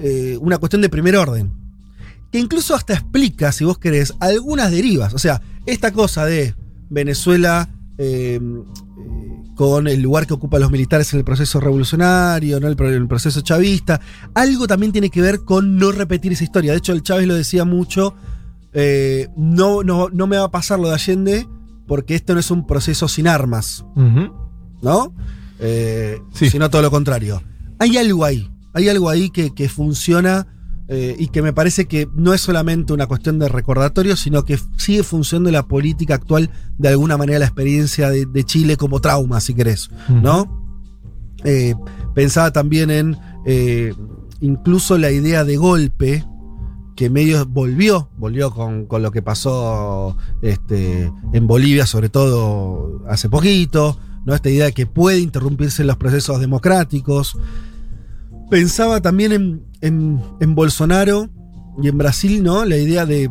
eh, 0.00 0.38
una 0.40 0.58
cuestión 0.58 0.80
de 0.80 0.88
primer 0.88 1.16
orden. 1.16 1.52
Que 2.30 2.38
incluso 2.38 2.74
hasta 2.74 2.94
explica, 2.94 3.52
si 3.52 3.64
vos 3.64 3.78
querés, 3.78 4.14
algunas 4.20 4.70
derivas. 4.70 5.12
O 5.12 5.18
sea, 5.18 5.42
esta 5.66 5.92
cosa 5.92 6.24
de 6.24 6.54
Venezuela 6.88 7.68
eh, 7.98 8.40
con 9.54 9.86
el 9.86 10.00
lugar 10.00 10.26
que 10.26 10.34
ocupan 10.34 10.60
los 10.60 10.70
militares 10.70 11.12
en 11.12 11.20
el 11.20 11.24
proceso 11.24 11.60
revolucionario, 11.60 12.60
¿no? 12.60 12.68
el 12.68 13.06
proceso 13.08 13.40
chavista, 13.40 14.00
algo 14.34 14.66
también 14.66 14.92
tiene 14.92 15.10
que 15.10 15.20
ver 15.20 15.40
con 15.40 15.76
no 15.76 15.92
repetir 15.92 16.32
esa 16.32 16.44
historia. 16.44 16.72
De 16.72 16.78
hecho, 16.78 16.92
el 16.92 17.02
Chávez 17.02 17.26
lo 17.26 17.34
decía 17.34 17.64
mucho, 17.64 18.14
eh, 18.72 19.28
no, 19.36 19.82
no, 19.82 20.08
no 20.10 20.26
me 20.26 20.36
va 20.36 20.44
a 20.44 20.50
pasar 20.50 20.80
lo 20.80 20.88
de 20.88 20.94
Allende 20.94 21.48
porque 21.86 22.14
esto 22.14 22.34
no 22.34 22.40
es 22.40 22.50
un 22.50 22.66
proceso 22.66 23.08
sin 23.08 23.28
armas. 23.28 23.84
¿no? 24.82 25.14
Eh, 25.60 26.20
Sí. 26.32 26.50
Sino 26.50 26.70
todo 26.70 26.82
lo 26.82 26.90
contrario. 26.90 27.42
Hay 27.78 27.96
algo 27.96 28.24
ahí, 28.24 28.50
hay 28.72 28.88
algo 28.88 29.08
ahí 29.08 29.30
que, 29.30 29.54
que 29.54 29.68
funciona 29.68 30.46
eh, 30.88 31.16
y 31.18 31.28
que 31.28 31.40
me 31.42 31.52
parece 31.52 31.86
que 31.86 32.08
no 32.14 32.34
es 32.34 32.40
solamente 32.42 32.92
una 32.92 33.06
cuestión 33.06 33.38
de 33.38 33.48
recordatorio, 33.48 34.16
sino 34.16 34.44
que 34.44 34.58
sigue 34.76 35.02
funcionando 35.02 35.50
la 35.50 35.66
política 35.66 36.14
actual, 36.14 36.50
de 36.78 36.88
alguna 36.88 37.16
manera 37.16 37.38
la 37.38 37.46
experiencia 37.46 38.10
de, 38.10 38.26
de 38.26 38.44
Chile 38.44 38.76
como 38.76 39.00
trauma, 39.00 39.40
si 39.40 39.54
querés, 39.54 39.90
¿no? 40.08 40.62
Eh, 41.44 41.74
pensaba 42.14 42.52
también 42.52 42.90
en 42.90 43.16
incluso 44.40 44.98
la 44.98 45.10
idea 45.10 45.44
de 45.44 45.56
golpe 45.56 46.24
que 46.96 47.10
medio 47.10 47.44
volvió, 47.46 48.08
volvió 48.16 48.50
con, 48.50 48.86
con 48.86 49.02
lo 49.02 49.10
que 49.10 49.20
pasó 49.22 50.16
este, 50.42 51.10
en 51.32 51.46
Bolivia, 51.46 51.86
sobre 51.86 52.08
todo 52.08 53.02
hace 53.08 53.28
poquito, 53.28 53.98
¿no? 54.24 54.34
Esta 54.34 54.48
idea 54.50 54.66
de 54.66 54.72
que 54.72 54.86
puede 54.86 55.18
interrumpirse 55.18 55.82
los 55.84 55.96
procesos 55.96 56.40
democráticos. 56.40 57.36
Pensaba 58.50 59.00
también 59.00 59.32
en, 59.80 60.20
en- 60.40 60.54
Bolsonaro 60.54 61.28
y 61.82 61.88
en 61.88 61.98
Brasil, 61.98 62.42
¿no? 62.42 62.64
La 62.64 62.76
idea 62.76 63.06
de, 63.06 63.30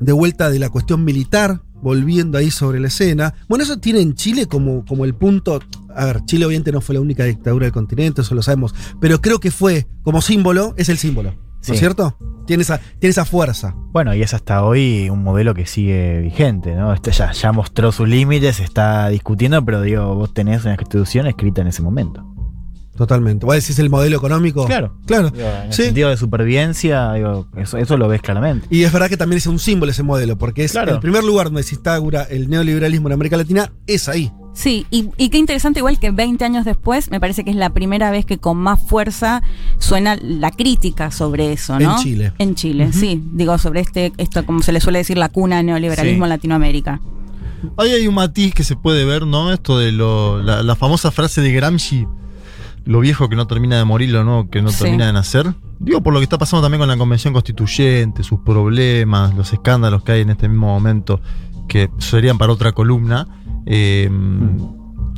de 0.00 0.12
vuelta 0.12 0.50
de 0.50 0.58
la 0.58 0.68
cuestión 0.70 1.04
militar, 1.04 1.60
volviendo 1.82 2.38
ahí 2.38 2.50
sobre 2.50 2.80
la 2.80 2.88
escena. 2.88 3.34
Bueno, 3.48 3.62
eso 3.64 3.78
tiene 3.78 4.00
en 4.00 4.14
Chile 4.14 4.46
como, 4.46 4.84
como 4.84 5.04
el 5.04 5.14
punto. 5.14 5.60
A 5.94 6.06
ver, 6.06 6.24
Chile 6.24 6.46
obviamente 6.46 6.72
no 6.72 6.80
fue 6.80 6.96
la 6.96 7.00
única 7.00 7.24
dictadura 7.24 7.66
del 7.66 7.72
continente, 7.72 8.22
eso 8.22 8.34
lo 8.34 8.42
sabemos. 8.42 8.74
Pero 9.00 9.20
creo 9.20 9.38
que 9.38 9.50
fue, 9.52 9.86
como 10.02 10.20
símbolo, 10.22 10.74
es 10.76 10.88
el 10.88 10.98
símbolo. 10.98 11.34
¿No 11.68 11.74
es 11.74 11.80
cierto? 11.80 12.16
Tiene 12.46 12.62
esa, 12.62 12.78
tiene 12.98 13.10
esa 13.10 13.24
fuerza. 13.24 13.74
Bueno, 13.92 14.14
y 14.14 14.22
es 14.22 14.34
hasta 14.34 14.62
hoy 14.64 15.08
un 15.08 15.22
modelo 15.22 15.54
que 15.54 15.64
sigue 15.66 16.20
vigente, 16.20 16.74
¿no? 16.74 16.92
Este 16.92 17.10
ya, 17.10 17.32
ya 17.32 17.52
mostró 17.52 17.90
sus 17.92 18.06
límites, 18.08 18.56
se 18.56 18.64
está 18.64 19.08
discutiendo, 19.08 19.64
pero 19.64 19.80
digo, 19.80 20.14
vos 20.14 20.34
tenés 20.34 20.64
una 20.64 20.76
constitución 20.76 21.26
escrita 21.26 21.62
en 21.62 21.68
ese 21.68 21.80
momento. 21.82 22.24
Totalmente. 22.96 23.44
¿Vos 23.44 23.56
decís 23.56 23.76
el 23.80 23.90
modelo 23.90 24.16
económico? 24.18 24.66
Claro. 24.66 24.96
Claro. 25.06 25.30
Digo, 25.30 25.48
en 25.48 25.66
el 25.66 25.72
Sí. 25.72 25.82
sentido 25.84 26.10
de 26.10 26.16
supervivencia, 26.16 27.12
digo, 27.14 27.48
eso, 27.56 27.76
eso 27.78 27.96
lo 27.96 28.06
ves 28.08 28.22
claramente. 28.22 28.68
Y 28.70 28.84
es 28.84 28.92
verdad 28.92 29.08
que 29.08 29.16
también 29.16 29.38
es 29.38 29.46
un 29.48 29.58
símbolo 29.58 29.90
ese 29.90 30.04
modelo, 30.04 30.38
porque 30.38 30.62
es 30.64 30.72
Claro. 30.72 30.92
el 30.94 31.00
primer 31.00 31.24
lugar 31.24 31.46
donde 31.46 31.64
se 31.64 31.74
instaura 31.74 32.22
el 32.22 32.48
neoliberalismo 32.48 33.08
en 33.08 33.14
América 33.14 33.36
Latina, 33.36 33.72
es 33.88 34.08
ahí. 34.08 34.30
Sí, 34.54 34.86
y, 34.90 35.10
y 35.16 35.30
qué 35.30 35.38
interesante 35.38 35.80
igual 35.80 35.98
que 35.98 36.12
20 36.12 36.44
años 36.44 36.64
después, 36.64 37.10
me 37.10 37.18
parece 37.18 37.44
que 37.44 37.50
es 37.50 37.56
la 37.56 37.70
primera 37.70 38.10
vez 38.12 38.24
que 38.24 38.38
con 38.38 38.56
más 38.56 38.80
fuerza 38.80 39.42
suena 39.78 40.16
la 40.22 40.52
crítica 40.52 41.10
sobre 41.10 41.52
eso, 41.52 41.78
¿no? 41.80 41.96
En 41.96 42.02
Chile. 42.02 42.32
En 42.38 42.54
Chile, 42.54 42.92
sí. 42.92 43.20
Digo, 43.32 43.58
sobre 43.58 43.80
este, 43.80 44.12
esto 44.16 44.46
como 44.46 44.62
se 44.62 44.70
le 44.72 44.80
suele 44.80 45.00
decir, 45.00 45.18
la 45.18 45.28
cuna 45.28 45.56
del 45.56 45.66
neoliberalismo 45.66 46.18
Sí. 46.18 46.22
en 46.24 46.28
Latinoamérica. 46.28 47.00
Ahí 47.76 47.90
hay 47.90 48.06
un 48.06 48.14
matiz 48.14 48.54
que 48.54 48.62
se 48.62 48.76
puede 48.76 49.04
ver, 49.04 49.26
¿no? 49.26 49.52
Esto 49.52 49.76
de 49.78 49.90
lo, 49.90 50.40
la, 50.42 50.62
la 50.62 50.76
famosa 50.76 51.10
frase 51.10 51.40
de 51.40 51.50
Gramsci, 51.52 52.06
lo 52.84 53.00
viejo 53.00 53.28
que 53.28 53.34
no 53.36 53.46
termina 53.48 53.76
de 53.78 53.84
morir, 53.84 54.10
lo 54.10 54.22
nuevo 54.22 54.48
que 54.50 54.62
no 54.62 54.70
Sí. 54.70 54.84
termina 54.84 55.06
de 55.06 55.14
nacer. 55.14 55.52
Digo, 55.80 56.00
por 56.02 56.12
lo 56.12 56.20
que 56.20 56.24
está 56.24 56.38
pasando 56.38 56.62
también 56.62 56.78
con 56.78 56.88
la 56.88 56.96
convención 56.96 57.32
constituyente, 57.32 58.22
sus 58.22 58.38
problemas, 58.40 59.34
los 59.34 59.52
escándalos 59.52 60.04
que 60.04 60.12
hay 60.12 60.20
en 60.20 60.30
este 60.30 60.48
mismo 60.48 60.68
momento, 60.68 61.20
que 61.66 61.90
serían 61.98 62.38
para 62.38 62.52
otra 62.52 62.70
columna. 62.72 63.26
Eh, 63.66 64.10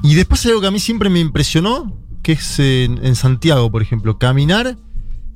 Y 0.02 0.14
después 0.14 0.44
hay 0.44 0.50
algo 0.50 0.60
que 0.60 0.66
a 0.68 0.70
mí 0.70 0.78
siempre 0.78 1.08
me 1.10 1.18
impresionó, 1.20 1.92
que 2.22 2.32
es 2.32 2.58
en, 2.60 3.04
en 3.04 3.14
Santiago, 3.16 3.70
por 3.72 3.82
ejemplo, 3.82 4.18
caminar, 4.18 4.76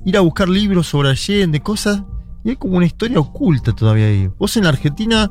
ir 0.04 0.16
a 0.16 0.20
buscar 0.20 0.48
libros 0.48 0.86
sobre 0.86 1.08
Allende, 1.10 1.60
cosas, 1.60 2.02
y 2.44 2.50
hay 2.50 2.56
como 2.56 2.76
una 2.76 2.86
historia 2.86 3.18
oculta 3.18 3.72
todavía 3.74 4.06
ahí. 4.06 4.28
Vos 4.38 4.56
en 4.56 4.64
la 4.64 4.68
Argentina 4.70 5.30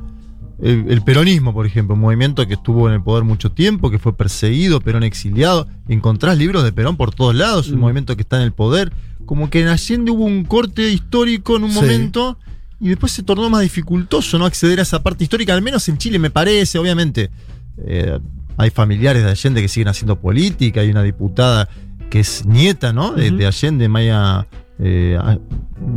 el, 0.62 0.86
el 0.89 1.01
peronismo, 1.03 1.53
por 1.53 1.65
ejemplo, 1.65 1.95
un 1.95 2.01
movimiento 2.01 2.45
que 2.48 2.55
estuvo 2.55 2.88
en 2.89 2.95
el 2.95 3.01
poder 3.03 3.24
mucho 3.24 3.51
tiempo, 3.51 3.89
que 3.89 3.98
fue 4.00 4.13
perseguido, 4.17 4.81
Perón 4.81 5.03
exiliado. 5.03 5.67
Encontrás 5.88 6.38
libros 6.38 6.63
de 6.65 6.74
Perón 6.74 6.98
por 6.98 7.13
todos 7.15 7.33
lados, 7.33 7.69
un 7.69 7.77
Mm. 7.77 7.81
movimiento 7.81 8.15
que 8.17 8.24
está 8.24 8.38
en 8.38 8.43
el 8.43 8.51
poder. 8.51 8.91
Como 9.25 9.50
que 9.50 9.62
en 9.62 9.69
Allende 9.69 10.12
hubo 10.12 10.25
un 10.25 10.43
corte 10.43 10.91
histórico 10.91 11.55
en 11.55 11.63
un 11.63 11.71
Sí. 11.71 11.75
momento 11.79 12.38
y 12.81 12.89
después 12.89 13.12
se 13.13 13.24
tornó 13.24 13.50
más 13.50 13.62
dificultoso 13.62 14.38
no 14.38 14.45
acceder 14.45 14.79
a 14.79 14.81
esa 14.83 15.01
parte 15.01 15.24
histórica, 15.24 15.53
al 15.53 15.62
menos 15.62 15.88
en 15.88 15.98
Chile 15.98 16.19
me 16.19 16.29
parece, 16.29 16.77
obviamente. 16.77 17.29
Eh, 17.86 18.19
hay 18.57 18.69
familiares 18.71 19.24
de 19.24 19.29
Allende 19.31 19.62
que 19.62 19.67
siguen 19.67 19.88
haciendo 19.88 20.19
política, 20.19 20.81
hay 20.81 20.89
una 20.89 21.03
diputada 21.03 21.69
que 22.09 22.19
es 22.21 22.45
nieta, 22.45 22.91
¿no? 22.93 23.13
De, 23.13 23.31
de 23.31 23.45
Allende, 23.45 23.88
Maya. 23.88 24.48
eh, 24.79 25.17
ah, 25.19 25.38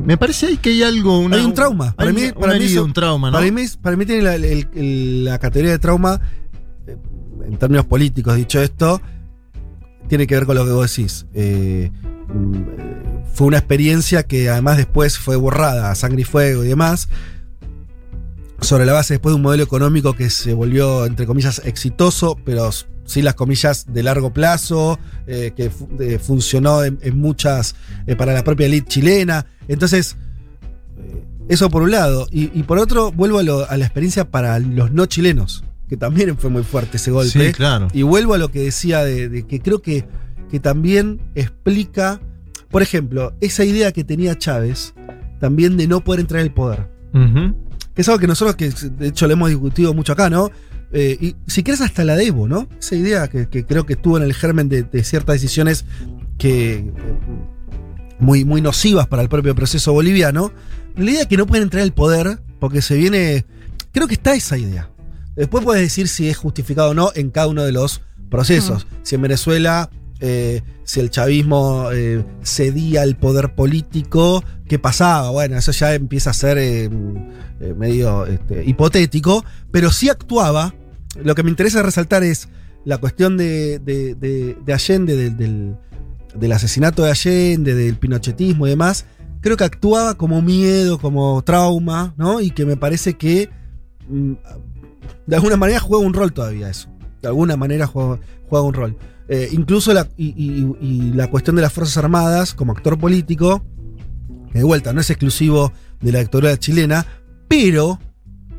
me 0.05 0.17
parece 0.17 0.57
que 0.59 0.71
hay 0.71 0.83
algo. 0.83 1.19
una- 1.21 1.37
Hay 1.37 1.45
un 1.45 1.55
trauma. 1.55 1.87
hay 1.87 1.93
Para 1.97 2.13
mí- 2.13 2.23
una- 2.25 2.35
para 2.35 2.45
una 2.47 2.53
mí 2.55 2.59
herida, 2.65 2.73
eso- 2.73 2.85
un 2.85 2.93
trauma, 2.93 3.31
¿no? 3.31 3.39
Para, 3.39 3.51
mí, 3.51 3.63
para 3.81 3.97
mí 3.97 4.07
tiene 4.07 4.23
la, 4.23 4.35
el- 4.35 4.69
el- 4.75 5.25
la 5.25 5.39
categoría 5.39 5.71
de 5.73 5.79
trauma, 5.79 6.21
eh, 6.87 6.97
en 7.47 7.57
términos 7.57 7.87
políticos, 7.87 8.37
dicho 8.37 8.61
esto, 8.61 9.01
tiene 10.09 10.27
que 10.27 10.35
ver 10.35 10.47
con 10.47 10.57
lo 10.57 10.65
que 10.65 10.73
vos 10.73 10.95
decís. 10.95 11.27
Mm, 11.33 11.35
eh, 11.35 11.91
fue 13.33 13.47
una 13.47 13.59
experiencia 13.59 14.25
que 14.25 14.49
además 14.51 14.77
después 14.77 15.19
fue 15.19 15.37
borrada 15.37 15.91
a 15.91 15.95
sangre 15.95 16.21
y 16.23 16.25
fuego 16.25 16.65
y 16.65 16.69
demás. 16.69 17.09
Sobre 18.63 18.87
la 18.87 18.93
base 18.93 19.15
después 19.15 19.33
de 19.33 19.37
un 19.37 19.43
modelo 19.43 19.63
económico 19.65 20.15
que 20.15 20.31
se 20.31 20.55
volvió, 20.55 21.05
entre 21.05 21.27
comillas, 21.27 21.61
exitoso, 21.65 22.39
pero 22.45 22.71
sin 23.05 23.25
las 23.25 23.35
comillas 23.35 23.87
de 23.93 24.03
largo 24.05 24.33
plazo, 24.33 24.99
eh, 25.27 25.53
que 25.57 25.69
fu- 25.69 25.89
funcionó 26.21 26.85
en, 26.85 26.99
en 27.03 27.19
muchas, 27.19 27.75
eh, 28.07 28.15
para 28.17 28.33
la 28.33 28.45
propia 28.45 28.67
elite 28.67 28.87
chilena. 28.89 29.47
Entonces, 29.69 30.17
eh, 30.97 31.25
eso 31.49 31.69
por 31.71 31.83
un 31.83 31.91
lado. 31.91 32.29
Y, 32.31 32.57
y 32.59 32.63
por 32.63 32.79
otro, 32.79 33.11
vuelvo 33.13 33.41
a, 33.41 33.43
lo- 33.43 33.69
a 33.69 33.77
la 33.77 33.85
experiencia 33.85 34.31
para 34.31 34.59
los 34.61 34.93
no 34.93 35.07
chilenos, 35.07 35.65
que 35.89 35.97
también 35.97 36.39
fue 36.39 36.49
muy 36.49 36.63
fuerte 36.63 36.97
ese 36.99 37.11
golpe. 37.11 37.47
Sí, 37.49 37.53
claro. 37.53 37.89
Y 37.93 38.03
vuelvo 38.03 38.35
a 38.35 38.39
lo 38.39 38.49
que 38.49 38.61
decía 38.61 39.05
de, 39.05 39.29
de 39.29 39.45
que 39.47 39.61
creo 39.61 39.83
que, 39.83 40.07
que 40.51 40.61
también 40.61 41.21
explica, 41.35 42.21
por 42.71 42.81
ejemplo, 42.83 43.35
esa 43.41 43.65
idea 43.65 43.91
que 43.93 44.05
tenía 44.05 44.39
Chávez 44.39 44.95
también 45.41 45.77
de 45.77 45.89
no 45.89 46.03
poder 46.05 46.21
entrar 46.21 46.41
al 46.43 46.55
poder. 46.55 46.89
Ujú. 47.13 47.55
Que 47.95 48.03
es 48.03 48.09
algo 48.09 48.19
que 48.19 48.27
nosotros, 48.27 48.57
que 48.57 48.71
de 48.71 49.09
hecho 49.09 49.27
lo 49.27 49.33
hemos 49.35 49.49
discutido 49.51 49.95
mucho 49.95 50.13
acá, 50.13 50.31
¿no? 50.31 50.51
Eh, 50.93 51.17
y 51.21 51.37
si 51.47 51.63
quieres 51.63 51.81
hasta 51.81 52.05
la 52.05 52.17
debo, 52.17 52.49
¿no? 52.49 52.69
Esa 52.79 52.97
idea 52.97 53.29
que, 53.29 53.49
que 53.49 53.65
creo 53.65 53.87
que 53.87 53.95
estuvo 53.95 54.17
en 54.17 54.23
el 54.23 54.35
germen 54.35 54.69
de, 54.69 54.83
de 54.83 55.05
ciertas 55.05 55.35
decisiones 55.35 55.85
que 56.39 56.75
eh, 56.75 56.93
muy, 58.19 58.45
muy 58.45 58.61
nocivas 58.61 59.07
para 59.07 59.23
el 59.23 59.29
propio 59.29 59.55
proceso 59.55 59.93
boliviano. 59.93 60.53
La 60.97 61.11
idea 61.11 61.21
de 61.21 61.29
que 61.29 61.37
no 61.37 61.47
pueden 61.47 61.65
entrar 61.65 61.83
al 61.83 61.93
poder 61.93 62.41
porque 62.61 62.83
se 62.83 62.97
viene. 62.97 63.47
Creo 63.93 64.07
que 64.07 64.15
está 64.15 64.35
esa 64.35 64.57
idea. 64.57 64.91
Después 65.35 65.65
puedes 65.65 65.83
decir 65.83 66.09
si 66.09 66.29
es 66.29 66.37
justificado 66.37 66.91
o 66.91 66.95
no 66.95 67.11
en 67.15 67.31
cada 67.31 67.47
uno 67.49 67.63
de 67.63 67.73
los 67.73 68.03
procesos. 68.31 68.87
Si 69.03 69.15
en 69.15 69.23
Venezuela, 69.23 69.91
eh, 70.23 70.63
si 70.85 71.01
el 71.01 71.11
chavismo 71.11 71.91
eh, 71.93 72.25
cedía 72.43 73.03
al 73.03 73.17
poder 73.17 73.55
político, 73.55 74.43
¿qué 74.69 74.79
pasaba? 74.79 75.31
Bueno, 75.31 75.59
eso 75.59 75.73
ya 75.73 75.95
empieza 75.95 76.31
a 76.31 76.35
ser 76.35 76.57
eh, 76.59 76.89
medio 77.77 78.25
este, 78.27 78.65
hipotético, 78.65 79.45
pero 79.71 79.91
sí 79.91 80.09
actuaba. 80.09 80.75
Lo 81.23 81.35
que 81.35 81.43
me 81.43 81.51
interesa 81.51 81.83
resaltar 81.83 82.23
es 82.23 82.49
la 82.85 82.99
cuestión 82.99 83.37
de, 83.37 83.79
de- 83.81 84.15
de- 84.15 84.57
de 84.65 84.73
Allende, 84.73 85.31
del, 85.31 86.53
asesinato 86.53 87.03
de 87.03 87.11
Allende, 87.11 87.75
del 87.75 87.97
pinochetismo 87.97 88.67
y 88.67 88.71
demás. 88.71 89.05
Creo 89.41 89.57
que 89.57 89.65
actuaba 89.65 90.15
como 90.15 90.41
miedo, 90.41 90.99
como 90.99 91.43
trauma, 91.43 92.15
¿no? 92.17 92.41
Y 92.41 92.51
que 92.53 92.65
me 92.65 92.77
parece 92.77 93.15
que 93.15 93.51
mm, 94.09 94.33
de 95.27 95.37
alguna 95.37 95.57
manera 95.57 95.81
juega 95.81 96.05
un 96.07 96.15
rol 96.15 96.33
todavía 96.33 96.71
eso. 96.71 96.89
de 97.21 97.29
alguna 97.29 97.57
manera 97.57 97.87
juega 97.87 98.19
un 98.63 98.73
rol. 98.75 98.97
Eh, 99.29 99.49
incluso 99.53 99.93
la, 99.95 100.09
y, 100.17 100.29
y- 100.37 100.77
y 100.81 101.13
la 101.13 101.29
cuestión 101.31 101.57
de 101.57 101.63
las 101.63 101.73
Fuerzas 101.73 101.97
Armadas 101.99 102.55
como 102.55 102.73
actor 102.73 102.99
político, 102.99 103.63
de 104.53 104.63
vuelta 104.65 104.93
no 104.93 105.01
es 105.01 105.09
exclusivo 105.11 105.73
de 106.01 106.13
la 106.13 106.19
dictadura 106.21 106.59
chilena, 106.59 107.07
pero, 107.49 107.99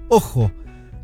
ojo, 0.09 0.51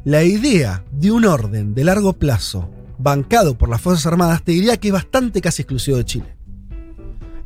la 0.06 0.24
idea 0.24 0.84
de 0.92 1.12
un 1.12 1.26
orden 1.26 1.74
de 1.76 1.84
largo 1.84 2.14
plazo 2.14 2.72
bancado 2.98 3.58
por 3.58 3.70
las 3.70 3.82
Fuerzas 3.82 4.06
Armadas 4.08 4.44
te 4.44 4.54
diría 4.54 4.78
que 4.78 4.88
es 4.88 4.94
bastante 4.94 5.42
casi 5.42 5.62
exclusivo 5.64 5.98
de 5.98 6.06
Chile. 6.06 6.36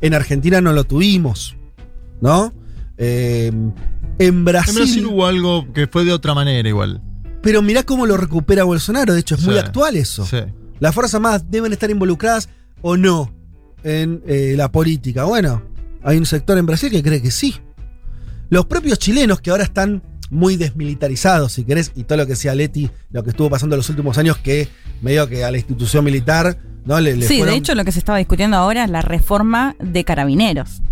En 0.00 0.14
Argentina 0.14 0.60
no 0.60 0.72
lo 0.72 0.84
tuvimos, 0.84 1.56
¿no? 2.20 2.52
Eh, 2.96 3.48
en 3.48 3.74
En 4.18 4.44
Brasil, 4.44 4.74
Brasil 4.76 5.06
hubo 5.06 5.26
algo 5.26 5.72
que 5.72 5.86
fue 5.88 6.04
de 6.04 6.12
otra 6.12 6.34
manera 6.34 6.68
igual. 6.68 7.02
pero 7.42 7.60
mirá 7.60 7.82
cómo 7.82 8.06
lo 8.06 8.16
recupera 8.16 8.64
Bolsonaro, 8.64 9.12
de 9.12 9.20
hecho 9.20 9.34
es 9.34 9.44
muy 9.44 9.58
actual 9.58 9.96
eso. 9.96 10.24
Sí. 10.24 10.38
¿Las 10.84 10.94
Fuerzas 10.94 11.14
Armadas 11.14 11.46
deben 11.50 11.72
estar 11.72 11.90
involucradas 11.90 12.50
o 12.82 12.98
no 12.98 13.32
en 13.84 14.22
eh, 14.26 14.52
la 14.54 14.70
política? 14.70 15.24
Bueno, 15.24 15.62
hay 16.02 16.18
un 16.18 16.26
sector 16.26 16.58
en 16.58 16.66
Brasil 16.66 16.90
que 16.90 17.02
cree 17.02 17.22
que 17.22 17.30
sí. 17.30 17.54
Los 18.50 18.66
propios 18.66 18.98
chilenos 18.98 19.40
que 19.40 19.50
ahora 19.50 19.64
están 19.64 20.02
muy 20.28 20.56
desmilitarizados, 20.58 21.52
si 21.52 21.64
querés, 21.64 21.90
y 21.94 22.04
todo 22.04 22.18
lo 22.18 22.26
que 22.26 22.32
decía 22.32 22.54
Leti, 22.54 22.90
lo 23.12 23.22
que 23.24 23.30
estuvo 23.30 23.48
pasando 23.48 23.76
en 23.76 23.78
los 23.78 23.88
últimos 23.88 24.18
años, 24.18 24.36
que 24.36 24.68
medio 25.00 25.26
que 25.26 25.42
a 25.42 25.50
la 25.50 25.56
institución 25.56 26.04
militar, 26.04 26.58
¿no? 26.84 27.00
Le, 27.00 27.16
le 27.16 27.26
Sí, 27.28 27.38
fueron- 27.38 27.54
de 27.54 27.58
hecho 27.60 27.74
lo 27.74 27.82
que 27.86 27.90
se 27.92 27.98
estaba 28.00 28.18
discutiendo 28.18 28.58
ahora 28.58 28.84
es 28.84 28.90
la 28.90 29.00
reforma 29.00 29.76
de 29.82 30.04
carabineros. 30.04 30.82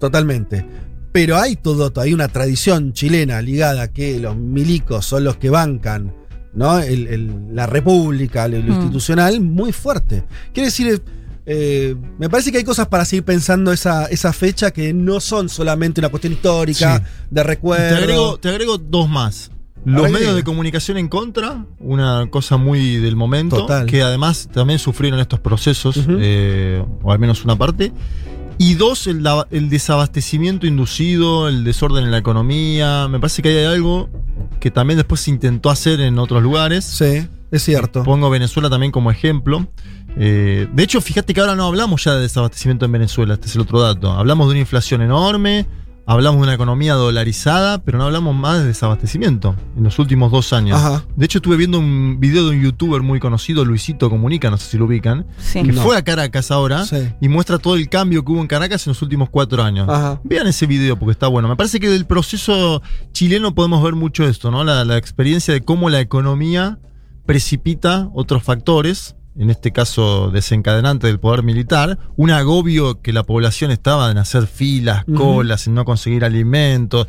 Totalmente. 0.00 0.64
Pero 1.12 1.36
hay 1.36 1.56
todo, 1.56 1.92
hay 2.00 2.14
una 2.14 2.28
tradición 2.28 2.94
chilena 2.94 3.42
ligada 3.42 3.82
a 3.82 3.88
que 3.88 4.18
los 4.20 4.38
milicos 4.38 5.04
son 5.04 5.24
los 5.24 5.36
que 5.36 5.50
bancan 5.50 6.14
¿no? 6.54 6.78
El- 6.78 7.06
el- 7.08 7.34
la 7.54 7.66
república, 7.66 8.48
lo, 8.48 8.58
lo 8.58 8.64
Mm. 8.64 8.76
institucional, 8.76 9.40
muy 9.40 9.72
fuerte. 9.72 10.24
Quiere 10.52 10.66
decir, 10.68 11.02
eh, 11.46 11.94
me 12.18 12.28
parece 12.28 12.52
que 12.52 12.58
hay 12.58 12.64
cosas 12.64 12.88
para 12.88 13.04
seguir 13.04 13.24
pensando 13.24 13.72
esa, 13.72 14.06
esa 14.06 14.32
fecha 14.32 14.70
que 14.70 14.92
no 14.92 15.20
son 15.20 15.48
solamente 15.48 16.00
una 16.00 16.08
cuestión 16.10 16.32
histórica, 16.34 16.98
Sí. 16.98 17.02
de 17.30 17.40
Te 17.40 17.46
recuerdo. 17.46 17.96
agrego, 17.96 18.38
te 18.38 18.48
agrego 18.50 18.78
dos 18.78 19.08
más. 19.08 19.50
Los 19.84 20.10
medios 20.10 20.34
de 20.34 20.42
comunicación 20.44 20.98
en 20.98 21.08
contra, 21.08 21.64
una 21.78 22.26
cosa 22.30 22.56
muy 22.58 22.96
del 22.96 23.16
momento, 23.16 23.56
Total. 23.58 23.86
que 23.86 24.02
además 24.02 24.48
también 24.52 24.78
sufrieron 24.78 25.18
estos 25.20 25.40
procesos, 25.40 26.04
eh, 26.18 26.84
o 27.02 27.12
al 27.12 27.18
menos 27.18 27.44
una 27.44 27.56
parte. 27.56 27.92
Y 28.58 28.74
dos, 28.74 29.06
el, 29.06 29.22
desabastecimiento 29.70 30.66
inducido, 30.66 31.48
el 31.48 31.62
desorden 31.62 32.04
en 32.04 32.10
la 32.10 32.18
economía. 32.18 33.06
Me 33.08 33.20
parece 33.20 33.40
que 33.40 33.50
hay 33.50 33.64
algo 33.64 34.10
que 34.58 34.72
también 34.72 34.96
después 34.96 35.20
se 35.20 35.30
intentó 35.30 35.70
hacer 35.70 36.00
en 36.00 36.18
otros 36.18 36.42
lugares. 36.42 36.84
Sí, 36.84 37.28
es 37.52 37.62
cierto. 37.62 38.02
Pongo 38.02 38.28
Venezuela 38.30 38.68
también 38.68 38.90
como 38.90 39.12
ejemplo. 39.12 39.68
Eh, 40.16 40.66
de 40.72 40.82
hecho, 40.82 41.00
fíjate 41.00 41.32
que 41.32 41.40
ahora 41.40 41.54
no 41.54 41.66
hablamos 41.66 42.02
ya 42.02 42.14
de 42.14 42.22
desabastecimiento 42.22 42.84
en 42.84 42.92
Venezuela, 42.92 43.34
este 43.34 43.46
es 43.46 43.54
el 43.54 43.60
otro 43.60 43.80
dato. 43.80 44.10
Hablamos 44.10 44.48
de 44.48 44.52
una 44.52 44.60
inflación 44.60 45.02
enorme, 45.02 45.66
hablamos 46.08 46.40
de 46.40 46.44
una 46.44 46.54
economía 46.54 46.94
dolarizada, 46.94 47.78
pero 47.84 47.98
no 47.98 48.04
hablamos 48.04 48.34
más 48.34 48.58
de 48.60 48.64
desabastecimiento 48.66 49.54
en 49.76 49.84
los 49.84 49.98
últimos 49.98 50.32
dos 50.32 50.52
años. 50.54 50.78
Ajá. 50.78 51.04
De 51.16 51.24
hecho, 51.26 51.38
estuve 51.38 51.56
viendo 51.56 51.78
un 51.78 52.16
video 52.18 52.48
de 52.48 52.56
un 52.56 52.62
youtuber 52.62 53.02
muy 53.02 53.20
conocido, 53.20 53.64
Luisito 53.64 54.08
Comunica, 54.08 54.50
no 54.50 54.56
sé 54.56 54.70
si 54.70 54.78
lo 54.78 54.86
ubican, 54.86 55.26
Sí. 55.38 55.62
que 55.62 55.72
No. 55.72 55.82
fue 55.82 55.96
a 55.98 56.02
Caracas 56.02 56.50
ahora 56.50 56.84
Sí. 56.86 56.96
y 57.20 57.28
muestra 57.28 57.58
todo 57.58 57.76
el 57.76 57.88
cambio 57.90 58.24
que 58.24 58.32
hubo 58.32 58.40
en 58.40 58.46
Caracas 58.46 58.86
en 58.86 58.92
los 58.92 59.02
últimos 59.02 59.28
cuatro 59.30 59.62
años. 59.62 59.86
Ajá. 59.88 60.20
Vean 60.24 60.46
ese 60.46 60.66
video 60.66 60.98
porque 60.98 61.12
está 61.12 61.26
bueno. 61.28 61.46
Me 61.46 61.56
parece 61.56 61.78
que 61.78 61.88
del 61.90 62.06
proceso 62.06 62.82
chileno 63.12 63.54
podemos 63.54 63.82
ver 63.82 63.94
mucho 63.94 64.24
esto, 64.26 64.50
¿no? 64.50 64.64
La, 64.64 64.84
la 64.86 64.96
experiencia 64.96 65.52
de 65.52 65.60
cómo 65.60 65.90
la 65.90 66.00
economía 66.00 66.78
precipita 67.26 68.08
otros 68.14 68.42
factores, 68.42 69.14
en 69.38 69.50
este 69.50 69.72
caso 69.72 70.30
desencadenante 70.30 71.06
del 71.06 71.20
poder 71.20 71.42
militar, 71.42 71.98
un 72.16 72.30
agobio 72.30 73.00
que 73.00 73.12
la 73.12 73.22
población 73.22 73.70
estaba 73.70 74.10
en 74.10 74.18
hacer 74.18 74.46
filas, 74.46 75.04
colas, 75.16 75.66
en 75.66 75.74
no 75.74 75.84
conseguir 75.84 76.24
alimentos. 76.24 77.06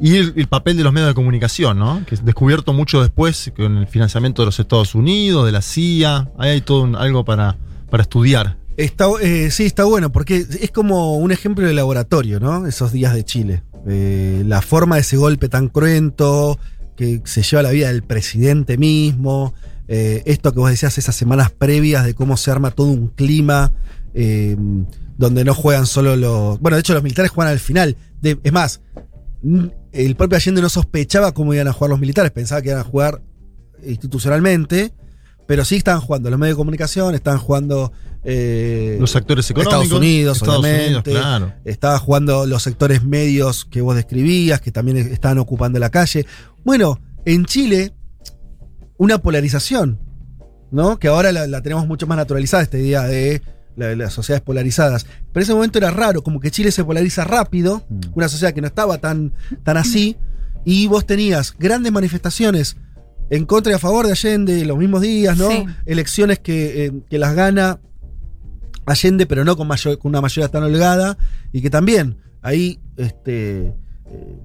Y 0.00 0.16
el, 0.16 0.32
el 0.36 0.46
papel 0.46 0.76
de 0.76 0.84
los 0.84 0.92
medios 0.92 1.08
de 1.08 1.14
comunicación, 1.14 1.78
¿no? 1.78 2.02
Que 2.06 2.14
es 2.14 2.24
descubierto 2.24 2.72
mucho 2.72 3.00
después 3.00 3.52
con 3.56 3.78
el 3.78 3.86
financiamiento 3.88 4.42
de 4.42 4.46
los 4.46 4.60
Estados 4.60 4.94
Unidos, 4.94 5.44
de 5.46 5.52
la 5.52 5.62
CIA. 5.62 6.28
Ahí 6.38 6.50
hay 6.50 6.60
todo 6.60 6.82
un- 6.82 6.94
algo 6.96 7.24
para, 7.24 7.56
para 7.90 8.02
estudiar. 8.02 8.56
Está, 8.76 9.06
eh, 9.20 9.50
sí, 9.50 9.64
está 9.64 9.82
bueno, 9.84 10.12
porque 10.12 10.36
es 10.60 10.70
como 10.70 11.16
un 11.16 11.32
ejemplo 11.32 11.66
de 11.66 11.74
laboratorio, 11.74 12.38
¿no? 12.38 12.66
Esos 12.66 12.92
días 12.92 13.12
de 13.12 13.24
Chile. 13.24 13.62
Eh, 13.88 14.44
la 14.46 14.62
forma 14.62 14.94
de 14.96 15.00
ese 15.00 15.16
golpe 15.16 15.48
tan 15.48 15.68
cruento, 15.68 16.58
que 16.96 17.20
se 17.24 17.42
lleva 17.42 17.62
la 17.64 17.70
vida 17.70 17.88
del 17.88 18.02
presidente 18.04 18.76
mismo, 18.78 19.52
eh, 19.88 20.22
esto 20.26 20.52
que 20.52 20.60
vos 20.60 20.70
decías, 20.70 20.96
esas 20.98 21.16
semanas 21.16 21.50
previas 21.50 22.04
de 22.04 22.14
cómo 22.14 22.36
se 22.36 22.50
arma 22.50 22.70
todo 22.70 22.88
un 22.88 23.08
clima, 23.08 23.72
eh, 24.14 24.56
donde 25.16 25.44
no 25.44 25.54
juegan 25.54 25.86
solo 25.86 26.14
los... 26.16 26.60
Bueno, 26.60 26.76
de 26.76 26.80
hecho 26.80 26.94
los 26.94 27.02
militares 27.02 27.30
juegan 27.30 27.52
al 27.52 27.58
final. 27.58 27.96
De- 28.20 28.38
es 28.42 28.52
más, 28.52 28.80
el 29.92 30.14
propio 30.16 30.36
Allende 30.36 30.60
no 30.62 30.68
sospechaba 30.68 31.32
cómo 31.32 31.54
iban 31.54 31.68
a 31.68 31.72
jugar 31.72 31.90
los 31.90 32.00
militares, 32.00 32.30
pensaba 32.30 32.62
que 32.62 32.68
iban 32.68 32.80
a 32.80 32.84
jugar 32.84 33.20
institucionalmente, 33.84 34.92
pero 35.46 35.64
sí 35.64 35.76
estaban 35.76 36.00
jugando 36.00 36.30
los 36.30 36.38
medios 36.38 36.56
de 36.56 36.60
comunicación, 36.60 37.14
estaban 37.14 37.40
jugando... 37.40 37.92
eh, 38.24 38.98
Los 39.00 39.16
actores 39.16 39.50
económicos. 39.50 39.82
Estados 39.84 39.98
Unidos, 39.98 40.36
Estados. 40.36 40.64
Unidos, 40.64 41.02
claro. 41.02 41.52
Estaba 41.64 41.98
jugando 41.98 42.46
los 42.46 42.62
sectores 42.62 43.02
medios 43.04 43.64
que 43.64 43.80
vos 43.80 43.96
describías, 43.96 44.60
que 44.60 44.70
también 44.72 44.98
estaban 44.98 45.38
ocupando 45.38 45.78
la 45.78 45.90
calle. 45.90 46.26
Bueno, 46.64 47.00
en 47.24 47.44
Chile, 47.46 47.92
una 48.98 49.18
polarización, 49.18 49.98
¿no? 50.70 50.98
Que 50.98 51.08
ahora 51.08 51.32
la, 51.32 51.46
la 51.46 51.62
tenemos 51.62 51.86
mucho 51.86 52.06
más 52.06 52.18
naturalizada, 52.18 52.62
esta 52.62 52.76
idea 52.78 53.04
de 53.04 53.40
la- 53.76 53.96
las 53.96 54.12
sociedades 54.12 54.42
polarizadas. 54.44 55.04
Pero 55.32 55.40
en 55.40 55.42
ese 55.42 55.54
momento 55.54 55.78
era 55.78 55.90
raro, 55.90 56.22
como 56.22 56.40
que 56.40 56.50
Chile 56.50 56.70
se 56.72 56.84
polariza 56.84 57.24
rápido, 57.24 57.82
Mm. 57.88 58.00
una 58.14 58.28
sociedad 58.28 58.52
que 58.52 58.60
no 58.60 58.66
estaba 58.66 58.98
tan, 58.98 59.32
tan 59.62 59.76
así, 59.78 60.16
y 60.64 60.86
vos 60.88 61.06
tenías 61.06 61.54
grandes 61.58 61.90
manifestaciones 61.92 62.76
en 63.30 63.46
contra 63.46 63.72
y 63.72 63.74
a 63.76 63.78
favor 63.78 64.04
de 64.06 64.12
Allende 64.12 64.64
los 64.66 64.76
mismos 64.78 65.00
días, 65.00 65.38
¿no? 65.38 65.48
Sí. 65.50 65.64
Elecciones 65.86 66.38
que, 66.40 66.86
eh, 66.86 66.92
que 67.08 67.18
las 67.18 67.34
gana 67.34 67.78
Allende, 68.86 69.26
pero 69.26 69.44
no 69.44 69.56
con, 69.56 69.68
mayor- 69.68 69.98
con 69.98 70.08
una 70.10 70.20
mayoría 70.20 70.48
tan 70.48 70.62
holgada, 70.62 71.18
y 71.52 71.60
que 71.62 71.70
también 71.70 72.16
ahí 72.42 72.80
este, 72.96 73.66
eh, 74.06 74.38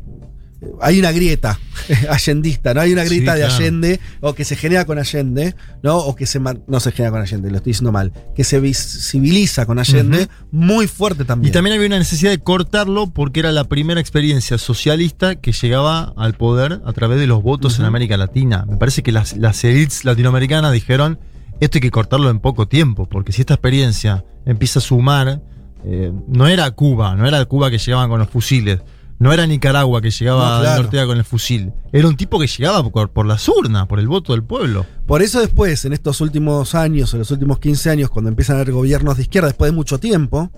hay 0.81 0.99
una 0.99 1.11
grieta 1.11 1.59
allendista, 2.09 2.73
¿no? 2.73 2.81
Hay 2.81 2.93
una 2.93 3.03
Sí, 3.03 3.09
grieta 3.09 3.35
de 3.35 3.41
claro. 3.41 3.55
Allende, 3.55 3.99
o 4.21 4.33
que 4.33 4.45
se 4.45 4.55
genera 4.55 4.85
con 4.85 4.97
Allende, 4.99 5.55
¿no? 5.81 5.97
O 5.97 6.15
que 6.15 6.25
se 6.25 6.39
no 6.39 6.79
se 6.79 6.91
genera 6.91 7.11
con 7.11 7.21
Allende, 7.21 7.49
lo 7.49 7.57
estoy 7.57 7.71
diciendo 7.71 7.91
mal, 7.91 8.11
que 8.35 8.43
se 8.43 8.59
visibiliza 8.59 9.65
con 9.65 9.79
Allende 9.79 10.27
muy 10.51 10.87
fuerte 10.87 11.25
también. 11.25 11.49
Y 11.49 11.53
también 11.53 11.75
había 11.75 11.87
una 11.87 11.99
necesidad 11.99 12.31
de 12.31 12.39
cortarlo 12.39 13.07
porque 13.07 13.39
era 13.41 13.51
la 13.51 13.65
primera 13.65 13.99
experiencia 13.99 14.57
socialista 14.57 15.35
que 15.35 15.51
llegaba 15.51 16.13
al 16.17 16.33
poder 16.33 16.81
a 16.85 16.93
través 16.93 17.19
de 17.19 17.27
los 17.27 17.43
votos 17.43 17.79
en. 17.79 17.85
América 17.85 18.17
Latina. 18.17 18.65
Me 18.67 18.77
parece 18.77 19.03
que 19.03 19.11
las, 19.11 19.35
las 19.37 19.63
élites 19.63 20.05
latinoamericanas 20.05 20.71
dijeron, 20.71 21.19
esto 21.59 21.77
hay 21.77 21.81
que 21.81 21.91
cortarlo 21.91 22.29
en 22.29 22.39
poco 22.39 22.67
tiempo, 22.67 23.07
porque 23.07 23.31
si 23.31 23.41
esta 23.41 23.53
experiencia 23.53 24.25
empieza 24.45 24.79
a 24.79 24.81
sumar, 24.81 25.41
eh, 25.85 26.11
no 26.27 26.47
era 26.47 26.69
Cuba, 26.71 27.15
no 27.15 27.27
era 27.27 27.43
Cuba 27.45 27.69
que 27.69 27.77
llegaban 27.77 28.09
con 28.09 28.19
los 28.19 28.29
fusiles, 28.29 28.79
no 29.19 29.31
era 29.31 29.47
Nicaragua 29.47 30.01
que 30.01 30.11
llegaba 30.11 30.57
No, 30.57 30.61
claro. 30.61 30.83
Ortega 30.83 31.05
con 31.05 31.17
el 31.17 31.23
fusil, 31.23 31.73
era 31.91 32.07
un 32.07 32.15
tipo 32.15 32.39
que 32.39 32.47
llegaba 32.47 32.89
por, 32.89 33.11
por 33.11 33.25
las 33.25 33.47
urnas, 33.47 33.87
por 33.87 33.99
el 33.99 34.07
voto 34.07 34.33
del 34.33 34.43
pueblo. 34.43 34.85
Por 35.05 35.21
eso 35.21 35.39
después, 35.39 35.85
en 35.85 35.93
estos 35.93 36.21
últimos 36.21 36.75
años, 36.75 37.13
en 37.13 37.19
los 37.19 37.31
últimos 37.31 37.59
15 37.59 37.89
años, 37.89 38.09
cuando 38.09 38.29
empiezan 38.29 38.57
a 38.57 38.61
haber 38.61 38.73
gobiernos 38.73 39.17
de 39.17 39.23
izquierda, 39.23 39.47
después 39.47 39.71
de 39.71 39.75
mucho 39.75 39.99
tiempo, 39.99 40.51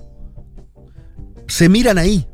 se 1.48 1.70
miran 1.70 1.98
ahí. 1.98 2.28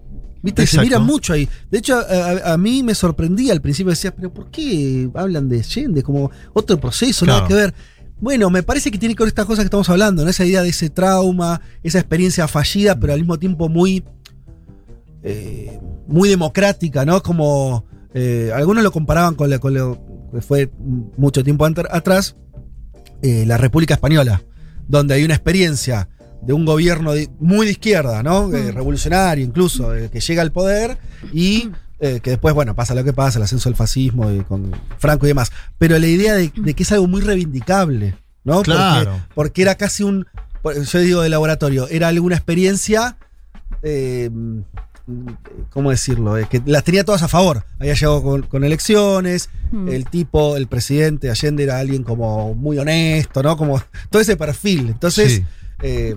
¿Viste? 0.43 0.65
Se 0.65 0.81
miran 0.81 1.03
mucho 1.03 1.34
ahí. 1.34 1.47
De 1.69 1.77
hecho, 1.77 1.99
a, 1.99 2.57
mí 2.57 2.81
me 2.81 2.95
sorprendía 2.95 3.53
al 3.53 3.62
principio, 3.62 3.91
decía, 3.91 4.15
pero 4.15 4.34
¿por 4.34 4.49
qué 4.49 5.10
hablan 5.13 5.47
de 5.49 5.60
Allende? 5.60 6.01
Como 6.01 6.31
otro 6.53 6.79
proceso, 6.79 7.25
nada 7.25 7.47
que 7.47 7.53
ver. 7.53 7.73
Bueno, 8.19 8.49
me 8.49 8.63
parece 8.63 8.91
que 8.91 8.97
tiene 8.97 9.15
que 9.15 9.23
ver 9.23 9.29
estas 9.29 9.45
cosas 9.45 9.63
que 9.63 9.67
estamos 9.67 9.89
hablando, 9.89 10.23
¿no? 10.23 10.29
Esa 10.29 10.45
idea 10.45 10.62
de 10.62 10.69
ese 10.69 10.89
trauma, 10.89 11.62
esa 11.84 11.99
experiencia 11.99 12.47
fallida, 12.47 12.99
pero 12.99 13.13
al 13.13 13.19
mismo 13.19 13.38
tiempo 13.38 13.69
muy. 13.69 14.03
Eh, 15.23 15.79
muy 16.07 16.29
democrática, 16.29 17.05
¿no? 17.05 17.21
Como. 17.23 17.86
eh, 18.13 18.51
algunos 18.53 18.84
lo 18.84 18.91
comparaban 18.91 19.36
con, 19.36 19.49
la- 19.49 19.60
con 19.60 19.73
lo 19.73 19.97
que 20.34 20.41
fue 20.41 20.69
mucho 21.17 21.43
tiempo 21.43 21.65
atrás, 21.65 22.36
eh, 23.21 23.45
la 23.45 23.57
República 23.57 23.93
Española, 23.93 24.41
donde 24.88 25.13
hay 25.13 25.23
una 25.23 25.34
experiencia 25.36 26.10
de 26.41 26.51
un 26.53 26.65
gobierno 26.65 27.13
de- 27.13 27.29
muy 27.39 27.65
de 27.67 27.71
izquierda, 27.73 28.21
¿no? 28.23 28.53
Eh, 28.53 28.71
Mm. 28.71 28.75
revolucionario 28.75 29.45
incluso, 29.45 29.95
eh, 29.95 30.10
que 30.12 30.19
llega 30.19 30.41
al 30.41 30.51
poder 30.51 30.97
y 31.31 31.69
eh, 32.03 32.19
que 32.21 32.31
después, 32.31 32.53
bueno, 32.55 32.73
pasa 32.75 32.95
lo 32.95 33.03
que 33.03 33.13
pasa, 33.13 33.38
el 33.38 33.43
ascenso 33.43 33.69
del 33.69 33.75
fascismo 33.77 34.31
y 34.31 34.39
con 34.41 34.71
Franco 34.97 35.25
y 35.25 35.29
demás. 35.29 35.51
Pero 35.77 35.99
la 35.99 36.07
idea 36.07 36.34
de, 36.34 36.51
de 36.55 36.73
que 36.73 36.81
es 36.84 36.91
algo 36.91 37.07
muy 37.07 37.21
reivindicable, 37.21 38.15
¿no? 38.43 38.55
Porque- 38.55 38.71
Claro. 38.71 39.19
Porque, 39.36 39.62
era 39.62 39.75
casi 39.75 40.01
un, 40.03 40.25
yo 40.91 40.99
digo 40.99 41.21
de 41.21 41.29
laboratorio, 41.29 41.88
era 41.89 42.07
alguna 42.07 42.36
experiencia... 42.36 43.17
eh, 43.84 44.29
¿cómo 45.69 45.91
decirlo? 45.91 46.38
Eh, 46.38 46.47
que 46.50 46.62
las 46.65 46.84
tenía 46.84 47.04
todas 47.04 47.24
a 47.24 47.28
favor. 47.28 47.65
Había 47.80 47.93
llegado 47.93 48.21
con, 48.24 48.43
con 48.43 48.63
elecciones, 48.63 49.50
Hmm. 49.71 49.88
el 49.88 50.04
tipo, 50.06 50.58
el 50.58 50.67
presidente 50.67 51.30
Allende 51.30 51.63
era 51.63 51.80
alguien 51.80 52.04
como 52.04 52.54
muy 52.56 52.78
honesto, 52.78 53.41
¿no? 53.41 53.56
Como 53.56 53.82
todo 54.10 54.21
ese 54.21 54.36
perfil. 54.36 54.89
Entonces, 54.89 55.36
Sí. 55.36 55.45
Eh, 55.82 56.15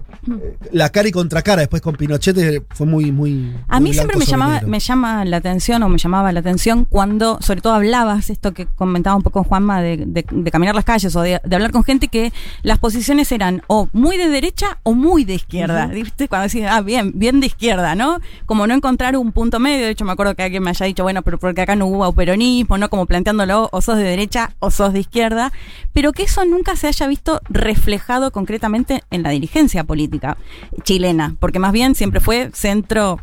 la 0.73 0.91
cara 0.91 1.09
y 1.09 1.13
contra 1.13 1.43
cara 1.43 1.61
después 1.61 1.81
con 1.83 1.95
Pinochet 1.95 2.65
fue 2.75 2.87
muy, 2.87 3.13
muy. 3.13 3.53
A 3.69 3.81
muy 3.81 3.91
mí 3.91 3.95
siempre 3.95 4.17
me 4.19 4.27
llamaba, 4.27 4.55
negro. 4.55 4.69
me 4.69 4.79
llama 4.81 5.25
la 5.25 5.37
atención 5.39 5.83
o 5.83 5.89
me 5.89 5.99
llamaba 5.99 6.33
la 6.33 6.41
atención 6.41 6.85
cuando, 6.85 7.39
sobre 7.41 7.61
todo 7.61 7.75
hablabas, 7.75 8.31
esto 8.31 8.53
que 8.53 8.67
comentaba 8.67 9.17
un 9.17 9.23
poco 9.23 9.45
Juanma, 9.45 9.81
de, 9.81 9.97
de- 9.99 10.25
de 10.31 10.51
caminar 10.51 10.75
las 10.75 10.85
calles 10.85 11.15
o 11.17 11.23
de, 11.23 11.41
de 11.43 11.57
hablar 11.57 11.73
con 11.73 11.85
gente 11.85 12.09
que 12.09 12.33
las 12.63 12.79
posiciones 12.79 13.31
eran 13.33 13.63
o 13.67 13.89
muy 13.93 14.17
de 14.17 14.29
derecha 14.29 14.79
o 14.83 14.93
muy 14.93 15.25
de 15.25 15.35
izquierda. 15.35 15.87
¿Viste? 15.87 16.29
Cuando 16.29 16.49
decís, 16.49 16.67
ah, 16.69 16.81
bien, 16.83 17.13
bien 17.15 17.41
de 17.41 17.47
izquierda, 17.47 17.95
¿no? 17.95 18.19
Como 18.47 18.67
no 18.67 18.75
encontrar 18.75 19.17
un 19.17 19.33
punto 19.33 19.61
medio. 19.61 19.87
De 19.87 19.93
hecho, 19.93 20.05
me 20.05 20.13
acuerdo 20.13 20.35
que 20.35 20.43
alguien 20.43 20.63
me 20.63 20.71
haya 20.71 20.85
dicho, 20.87 21.03
bueno, 21.05 21.23
pero 21.23 21.39
porque 21.39 21.63
acá 21.63 21.77
no 21.77 21.87
hubo 21.87 22.13
peronismo, 22.13 22.77
¿no? 22.77 22.91
Como 22.91 23.07
planteándolo, 23.07 23.69
o 23.73 23.81
sos 23.81 23.97
de 23.97 24.03
derecha 24.03 24.51
o 24.59 24.71
sos 24.71 24.93
de 24.93 25.01
izquierda. 25.01 25.53
Pero 25.93 26.13
que 26.13 26.25
eso 26.25 26.45
nunca 26.45 26.77
se 26.77 26.89
haya 26.89 27.07
visto 27.07 27.41
reflejado 27.49 28.31
concretamente 28.31 29.03
en 29.11 29.23
la 29.23 29.31
dirigencia 29.31 29.54
política 29.87 30.37
chilena. 30.83 31.35
Porque 31.41 31.59
más 31.59 31.73
bien 31.73 31.95
siempre 31.95 32.21
fue 32.21 32.51
centro 32.55 33.21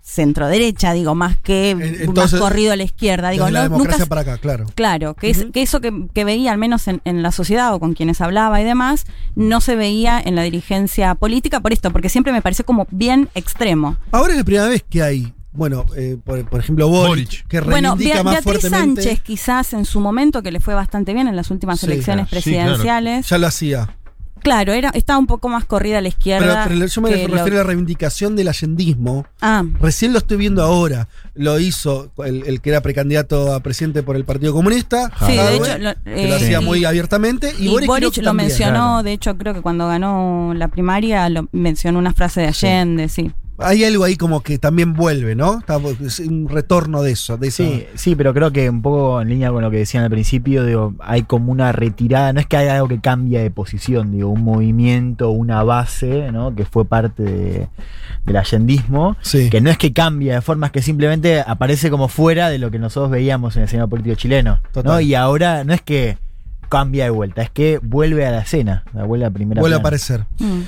centro 0.00 0.48
derecha, 0.48 0.94
digo, 0.94 1.14
más 1.14 1.36
que 1.36 1.72
Entonces, 1.72 2.40
más 2.40 2.40
corrido 2.40 2.72
a 2.72 2.76
la 2.76 2.82
izquierda. 2.84 3.28
Digo, 3.28 3.44
la 3.50 3.50
no, 3.50 3.64
nunca 3.64 3.72
democracia 3.74 4.04
se- 4.04 4.08
para 4.08 4.20
acá, 4.22 4.38
claro. 4.38 4.64
Claro, 4.74 5.12
que, 5.14 5.28
es, 5.28 5.44
que 5.52 5.60
eso 5.60 5.82
que, 5.82 6.06
que 6.14 6.24
veía, 6.24 6.50
al 6.52 6.56
menos 6.56 6.88
en, 6.88 7.02
en 7.04 7.22
la 7.22 7.30
sociedad 7.30 7.74
o 7.74 7.78
con 7.80 7.92
quienes 7.92 8.22
hablaba 8.22 8.58
y 8.58 8.64
demás, 8.64 9.04
no 9.34 9.60
se 9.60 9.76
veía 9.76 10.18
en 10.18 10.34
la 10.34 10.42
dirigencia 10.44 11.14
política 11.14 11.60
por 11.60 11.74
esto, 11.74 11.90
porque 11.92 12.08
siempre 12.08 12.32
me 12.32 12.40
pareció 12.40 12.64
como 12.64 12.86
bien 12.90 13.28
extremo. 13.34 13.98
Ahora 14.10 14.32
es 14.32 14.38
la 14.38 14.44
primera 14.44 14.66
vez 14.68 14.82
que 14.88 15.02
hay, 15.02 15.34
bueno, 15.52 15.84
eh, 15.94 16.16
por, 16.24 16.42
por 16.48 16.60
ejemplo, 16.60 16.88
Boric, 16.88 17.08
Boric. 17.26 17.46
que 17.46 17.60
Bueno, 17.60 17.90
reivindica 17.90 18.14
Bea- 18.16 18.24
más 18.24 18.34
Beatriz 18.44 18.60
fuertemente. 18.62 19.02
Sánchez 19.02 19.20
quizás 19.20 19.72
en 19.74 19.84
su 19.84 20.00
momento, 20.00 20.42
que 20.42 20.52
le 20.52 20.60
fue 20.60 20.72
bastante 20.72 21.12
bien 21.12 21.28
en 21.28 21.36
las 21.36 21.50
últimas 21.50 21.80
Sí, 21.80 21.86
elecciones 21.86 22.28
claro. 22.30 22.42
Sí, 22.42 22.50
claro. 22.52 22.64
presidenciales. 22.64 23.28
Ya 23.28 23.36
lo 23.36 23.46
hacía. 23.46 23.97
Claro, 24.38 24.72
era, 24.72 24.90
estaba 24.90 25.18
un 25.18 25.26
poco 25.26 25.48
más 25.48 25.64
corrida 25.64 25.98
a 25.98 26.00
la 26.00 26.08
izquierda. 26.08 26.64
pero 26.68 26.86
yo 26.86 27.00
me 27.00 27.10
refiero 27.10 27.34
lo- 27.36 27.42
a 27.42 27.48
la 27.48 27.62
reivindicación 27.64 28.36
del 28.36 28.48
allendismo. 28.48 29.26
Ah, 29.40 29.64
Recién 29.80 30.12
lo 30.12 30.18
estoy 30.18 30.36
viendo 30.36 30.62
ahora. 30.62 31.08
Lo 31.34 31.58
hizo 31.60 32.10
el, 32.24 32.44
el 32.46 32.60
que 32.60 32.70
era 32.70 32.80
precandidato 32.80 33.52
a 33.54 33.60
presidente 33.60 34.02
por 34.02 34.16
el 34.16 34.24
Partido 34.24 34.52
Comunista. 34.52 35.10
sí, 35.26 35.36
de 35.36 35.56
hecho, 35.56 35.78
lo, 35.78 35.94
que 36.04 36.24
eh, 36.24 36.28
lo 36.28 36.36
hacía 36.36 36.60
y- 36.60 36.64
muy 36.64 36.84
abiertamente. 36.84 37.52
Y, 37.58 37.66
Y, 37.66 37.68
Boric, 37.86 38.16
lo 38.18 38.22
también. 38.22 38.48
mencionó, 38.48 38.72
claro. 38.72 39.02
de 39.02 39.12
hecho 39.12 39.36
creo 39.38 39.54
que 39.54 39.60
cuando 39.62 39.86
ganó 39.88 40.52
la 40.54 40.68
primaria 40.68 41.28
lo 41.28 41.48
mencionó 41.52 41.98
una 41.98 42.12
frase 42.14 42.40
de 42.40 42.46
Allende, 42.48 43.08
sí. 43.08 43.30
Hay 43.60 43.84
algo 43.84 44.04
ahí 44.04 44.16
como 44.16 44.40
que 44.42 44.58
también 44.58 44.94
vuelve, 44.94 45.34
¿no? 45.34 45.58
Está- 45.58 45.78
es 46.04 46.20
un 46.20 46.48
retorno 46.48 47.02
de 47.02 47.10
eso. 47.12 47.36
De 47.36 47.48
esa- 47.48 47.64
Sí, 47.64 47.86
sí, 47.94 48.14
pero 48.14 48.32
creo 48.32 48.52
que 48.52 48.70
un 48.70 48.82
poco 48.82 49.20
en 49.20 49.28
línea 49.28 49.50
con 49.50 49.62
lo 49.62 49.70
que 49.70 49.78
decían 49.78 50.04
al 50.04 50.10
principio, 50.10 50.64
digo, 50.64 50.94
hay 51.00 51.22
como 51.24 51.50
una 51.50 51.72
retirada, 51.72 52.32
no 52.32 52.38
es 52.40 52.46
que 52.46 52.56
haya 52.56 52.76
algo 52.76 52.86
que 52.88 53.00
cambia 53.00 53.42
de 53.42 53.50
posición, 53.50 54.12
digo, 54.12 54.28
un 54.30 54.42
movimiento, 54.44 55.30
una 55.30 55.62
base, 55.64 56.30
¿no? 56.32 56.54
Que 56.54 56.64
fue 56.64 56.84
parte 56.84 57.22
de- 57.24 57.68
del 58.24 58.36
allendismo, 58.36 59.16
Sí. 59.22 59.50
que 59.50 59.60
no 59.60 59.70
es 59.70 59.78
que 59.78 59.92
cambia 59.92 60.34
de 60.36 60.40
formas 60.40 60.70
que 60.70 60.82
simplemente 60.82 61.40
aparece 61.40 61.90
como 61.90 62.08
fuera 62.08 62.50
de 62.50 62.58
lo 62.58 62.70
que 62.70 62.78
nosotros 62.78 63.10
veíamos 63.10 63.56
en 63.56 63.62
el 63.62 63.66
escenario 63.68 63.88
político 63.88 64.14
chileno, 64.16 64.60
¿no? 64.62 64.70
Total. 64.72 65.02
Y 65.02 65.14
ahora 65.14 65.64
no 65.64 65.72
es 65.74 65.82
que 65.82 66.16
cambia 66.68 67.04
de 67.04 67.10
vuelta, 67.10 67.40
es 67.40 67.48
que 67.50 67.80
vuelve 67.82 68.26
a 68.26 68.30
la 68.30 68.40
escena, 68.40 68.84
vuelve 68.92 69.24
a 69.24 69.30
primera 69.30 69.60
Vuelve 69.62 69.76
a 69.76 69.80
aparecer. 69.80 70.24
Mm. 70.38 70.60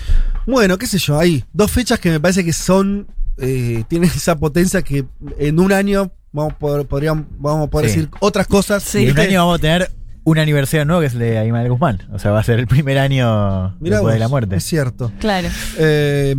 Bueno, 0.51 0.77
qué 0.79 0.87
sé 0.87 0.99
yo, 0.99 1.19
hay 1.19 1.45
dos 1.53 1.71
fechas 1.71 1.99
que 1.99 2.11
me 2.11 2.21
parece 2.21 2.45
que 2.45 2.53
son. 2.53 3.07
eh, 3.43 3.85
tienen 3.89 4.11
esa 4.15 4.37
potencia 4.39 4.83
que 4.83 5.07
en 5.39 5.59
un 5.61 5.73
año 5.73 6.11
vamos 6.31 6.53
a 6.53 6.59
poder, 6.59 6.87
podríamos, 6.87 7.25
vamos 7.39 7.67
a 7.69 7.71
poder 7.71 7.89
Sí. 7.89 7.97
decir 7.97 8.11
otras 8.21 8.47
cosas. 8.47 8.83
Sí. 8.83 8.99
Y 8.99 9.05
en 9.07 9.13
un 9.13 9.19
año 9.21 9.39
vamos 9.41 9.59
a 9.59 9.61
tener 9.63 9.91
un 10.25 10.39
aniversario 10.39 10.85
nuevo 10.85 11.01
que 11.01 11.07
es 11.07 11.15
el 11.15 11.21
de 11.21 11.39
Aymar 11.39 11.67
Guzmán, 11.71 12.03
o 12.13 12.19
sea, 12.19 12.31
va 12.33 12.41
a 12.41 12.43
ser 12.45 12.59
el 12.59 12.67
primer 12.67 12.99
año 12.99 13.75
Mirá 13.81 13.97
después 13.97 14.13
de 14.13 14.19
la 14.21 14.29
muerte. 14.29 14.57
Es 14.57 14.65
cierto. 14.65 15.11
Claro. 15.19 15.49
Eh, 15.79 16.37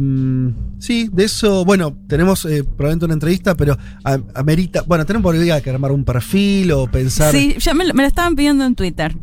sí, 0.79 1.09
de 1.11 1.23
eso, 1.23 1.65
bueno, 1.65 1.97
tenemos 2.07 2.45
eh, 2.45 2.63
probablemente 2.63 3.05
una 3.05 3.15
entrevista, 3.15 3.55
pero 3.55 3.75
a- 4.03 4.19
amerita, 4.35 4.83
bueno, 4.83 5.03
tenemos 5.05 5.23
por 5.23 5.35
ahí 5.35 5.61
que 5.63 5.69
armar 5.71 5.91
un 5.91 6.05
perfil 6.05 6.71
o 6.73 6.85
pensar. 6.85 7.31
Sí, 7.31 7.55
ya 7.57 7.73
me, 7.73 7.85
lo- 7.85 7.93
me 7.95 8.03
lo 8.03 8.07
estaban 8.07 8.35
pidiendo 8.35 8.63
en 8.65 8.75
Twitter. 8.75 9.15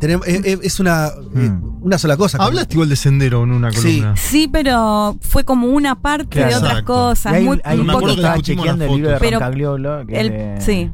Tenemos- 0.00 0.26
eh, 0.26 0.40
eh, 0.44 0.58
es 0.62 0.78
una, 0.80 1.06
eh, 1.08 1.38
Mm. 1.50 1.82
una 1.82 1.98
sola 1.98 2.16
cosa. 2.16 2.38
Hablaste 2.38 2.74
igual 2.74 2.88
de 2.88 2.96
sendero 2.96 3.42
en 3.44 3.52
una 3.52 3.70
Sí. 3.72 3.78
columna. 4.00 4.16
Sí, 4.16 4.48
pero 4.50 5.16
fue 5.20 5.44
como 5.44 5.68
una 5.68 5.94
parte 5.96 6.28
Claro. 6.28 6.48
de 6.50 6.54
otras 6.56 6.70
Exacto. 6.72 6.92
cosas. 6.92 7.32
Hay, 7.32 7.44
muy, 7.44 7.60
hay 7.64 7.78
un 7.78 7.86
poco 7.86 8.06
que 8.06 8.12
estaba 8.14 8.40
chequeando 8.40 8.84
el 8.84 8.90
libro 8.92 9.10
de. 9.10 9.16
Pero 9.18 9.38
Roncagliolo, 9.40 10.06
que, 10.06 10.20
el- 10.20 10.26
es 10.32 10.32
de, 10.32 10.60
sí. 10.60 10.90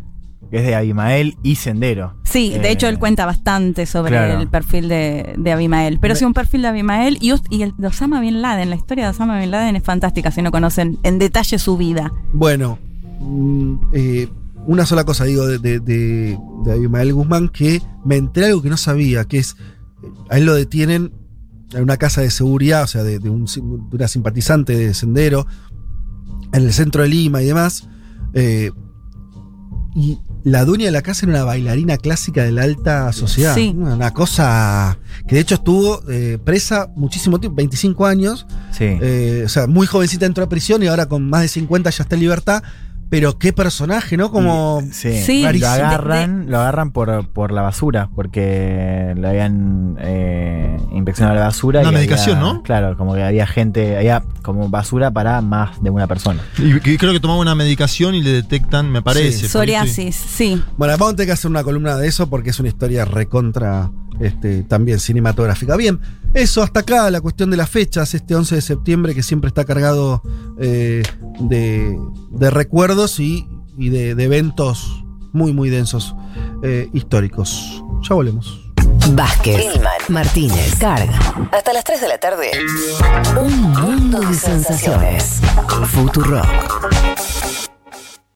que 0.50 0.56
es 0.58 0.66
de 0.66 0.74
Abimael 0.74 1.36
y 1.42 1.54
Sendero. 1.56 2.14
Sí, 2.24 2.50
de 2.50 2.70
hecho 2.70 2.86
él 2.88 2.98
cuenta 2.98 3.24
bastante 3.26 3.86
sobre 3.86 4.10
claro. 4.12 4.40
el 4.40 4.48
perfil 4.48 4.88
de, 4.88 5.34
de 5.38 5.52
Abimael. 5.52 5.98
Pero 5.98 6.14
sí, 6.14 6.24
un 6.24 6.34
perfil 6.34 6.62
de 6.62 6.68
Abimael 6.68 7.18
y 7.20 7.30
el 7.62 7.74
de 7.76 7.86
Osama 7.86 8.20
Bin 8.20 8.40
Laden. 8.42 8.68
La 8.70 8.76
historia 8.76 9.04
de 9.04 9.10
Osama 9.10 9.38
Bin 9.40 9.50
Laden 9.50 9.76
es 9.76 9.82
fantástica 9.82 10.30
si 10.30 10.42
no 10.42 10.50
conocen 10.50 10.98
en 11.02 11.18
detalle 11.18 11.58
su 11.58 11.76
vida. 11.76 12.12
Bueno, 12.32 12.78
mm, 13.20 13.74
eh, 13.92 14.28
una 14.66 14.86
sola 14.86 15.04
cosa 15.04 15.24
digo 15.24 15.46
de, 15.46 15.58
de, 15.58 15.80
de, 15.80 16.38
de 16.64 16.72
Abimael 16.72 17.12
Guzmán 17.12 17.48
que 17.48 17.82
me 18.04 18.16
enteré 18.16 18.46
algo 18.46 18.62
que 18.62 18.70
no 18.70 18.76
sabía, 18.76 19.24
que 19.24 19.38
es, 19.38 19.56
a 20.30 20.38
él 20.38 20.46
lo 20.46 20.54
detienen 20.54 21.12
en 21.72 21.82
una 21.82 21.96
casa 21.96 22.20
de 22.20 22.30
seguridad, 22.30 22.82
o 22.82 22.86
sea, 22.86 23.02
de, 23.02 23.18
de 23.18 23.30
un 23.30 23.46
una 23.92 24.08
simpatizante 24.08 24.76
de 24.76 24.94
Sendero, 24.94 25.46
en 26.52 26.64
el 26.64 26.72
centro 26.72 27.02
de 27.02 27.08
Lima 27.08 27.42
y 27.42 27.46
demás. 27.46 27.88
eh, 28.34 28.70
y 29.94 30.18
la 30.44 30.64
dueña 30.64 30.86
de 30.86 30.90
la 30.90 31.02
casa 31.02 31.26
era 31.26 31.34
una 31.34 31.44
bailarina 31.44 31.98
clásica 31.98 32.42
de 32.42 32.50
la 32.50 32.62
alta 32.62 33.12
sociedad. 33.12 33.54
Sí. 33.54 33.74
Una 33.76 34.12
cosa 34.12 34.98
que 35.28 35.36
de 35.36 35.40
hecho 35.42 35.56
estuvo 35.56 36.02
eh, 36.10 36.38
presa 36.42 36.90
muchísimo 36.96 37.38
tiempo, 37.38 37.56
25 37.56 38.06
años. 38.06 38.46
Sí. 38.72 38.86
Eh, 38.86 39.42
o 39.44 39.48
sea, 39.48 39.66
muy 39.66 39.86
jovencita 39.86 40.26
entró 40.26 40.42
a 40.44 40.48
prisión 40.48 40.82
y 40.82 40.86
ahora 40.88 41.06
con 41.06 41.28
más 41.28 41.42
de 41.42 41.48
50 41.48 41.90
ya 41.90 42.02
está 42.02 42.16
en 42.16 42.20
libertad. 42.22 42.62
Pero 43.12 43.36
qué 43.36 43.52
personaje, 43.52 44.16
¿no? 44.16 44.30
Como. 44.30 44.82
Sí, 44.90 45.20
Sí, 45.20 45.42
lo 45.42 45.68
agarran, 45.68 46.46
lo 46.50 46.58
agarran 46.60 46.92
por, 46.92 47.28
por 47.28 47.52
la 47.52 47.60
basura, 47.60 48.08
porque 48.14 49.12
le 49.14 49.28
habían 49.28 49.98
eh, 50.00 50.78
inspeccionado 50.92 51.38
la 51.38 51.44
basura. 51.44 51.80
Una 51.80 51.90
y 51.90 51.94
medicación, 51.94 52.38
había- 52.38 52.52
¿no? 52.54 52.62
Claro, 52.62 52.96
como 52.96 53.14
que 53.14 53.22
había 53.22 53.46
gente, 53.46 53.98
había 53.98 54.22
como 54.40 54.70
basura 54.70 55.10
para 55.10 55.42
más 55.42 55.82
de 55.82 55.90
una 55.90 56.06
persona. 56.06 56.40
Y 56.56 56.80
creo 56.96 57.12
que 57.12 57.20
tomaba 57.20 57.38
una 57.38 57.54
medicación 57.54 58.14
y 58.14 58.22
le 58.22 58.30
detectan, 58.32 58.90
me 58.90 59.02
parece. 59.02 59.42
ahí 59.44 59.48
Psoriasis, 59.50 60.16
sí. 60.16 60.62
Bueno, 60.78 60.94
vamos 60.96 61.12
a 61.12 61.16
tener 61.16 61.26
que 61.26 61.32
hacer 61.32 61.50
una 61.50 61.64
columna 61.64 61.98
de 61.98 62.08
eso 62.08 62.30
porque 62.30 62.48
es 62.48 62.60
una 62.60 62.70
historia 62.70 63.04
recontra 63.04 63.90
este, 64.22 64.62
también 64.62 65.00
cinematográfica. 65.00 65.76
Bien, 65.76 66.00
eso 66.34 66.62
hasta 66.62 66.80
acá, 66.80 67.10
la 67.10 67.20
cuestión 67.20 67.50
de 67.50 67.56
las 67.56 67.68
fechas, 67.68 68.14
este 68.14 68.34
11 68.34 68.54
de 68.56 68.60
septiembre 68.62 69.14
que 69.14 69.22
siempre 69.22 69.48
está 69.48 69.64
cargado 69.64 70.22
eh, 70.58 71.02
de, 71.40 71.98
de 72.30 72.50
recuerdos 72.50 73.20
y, 73.20 73.46
y 73.76 73.88
de, 73.90 74.14
de 74.14 74.24
eventos 74.24 75.04
muy, 75.32 75.52
muy 75.52 75.70
densos 75.70 76.14
eh, 76.62 76.88
históricos. 76.92 77.82
Ya 78.08 78.14
volvemos. 78.14 78.60
Vázquez, 79.10 79.58
Hillman, 79.58 79.92
Martínez, 80.08 80.76
Carga. 80.78 81.18
Hasta 81.50 81.72
las 81.72 81.84
3 81.84 82.00
de 82.00 82.08
la 82.08 82.18
tarde. 82.18 82.50
Un 83.40 83.60
mundo 83.72 84.20
de 84.20 84.34
sensaciones. 84.34 85.40
Futurock. 85.86 86.46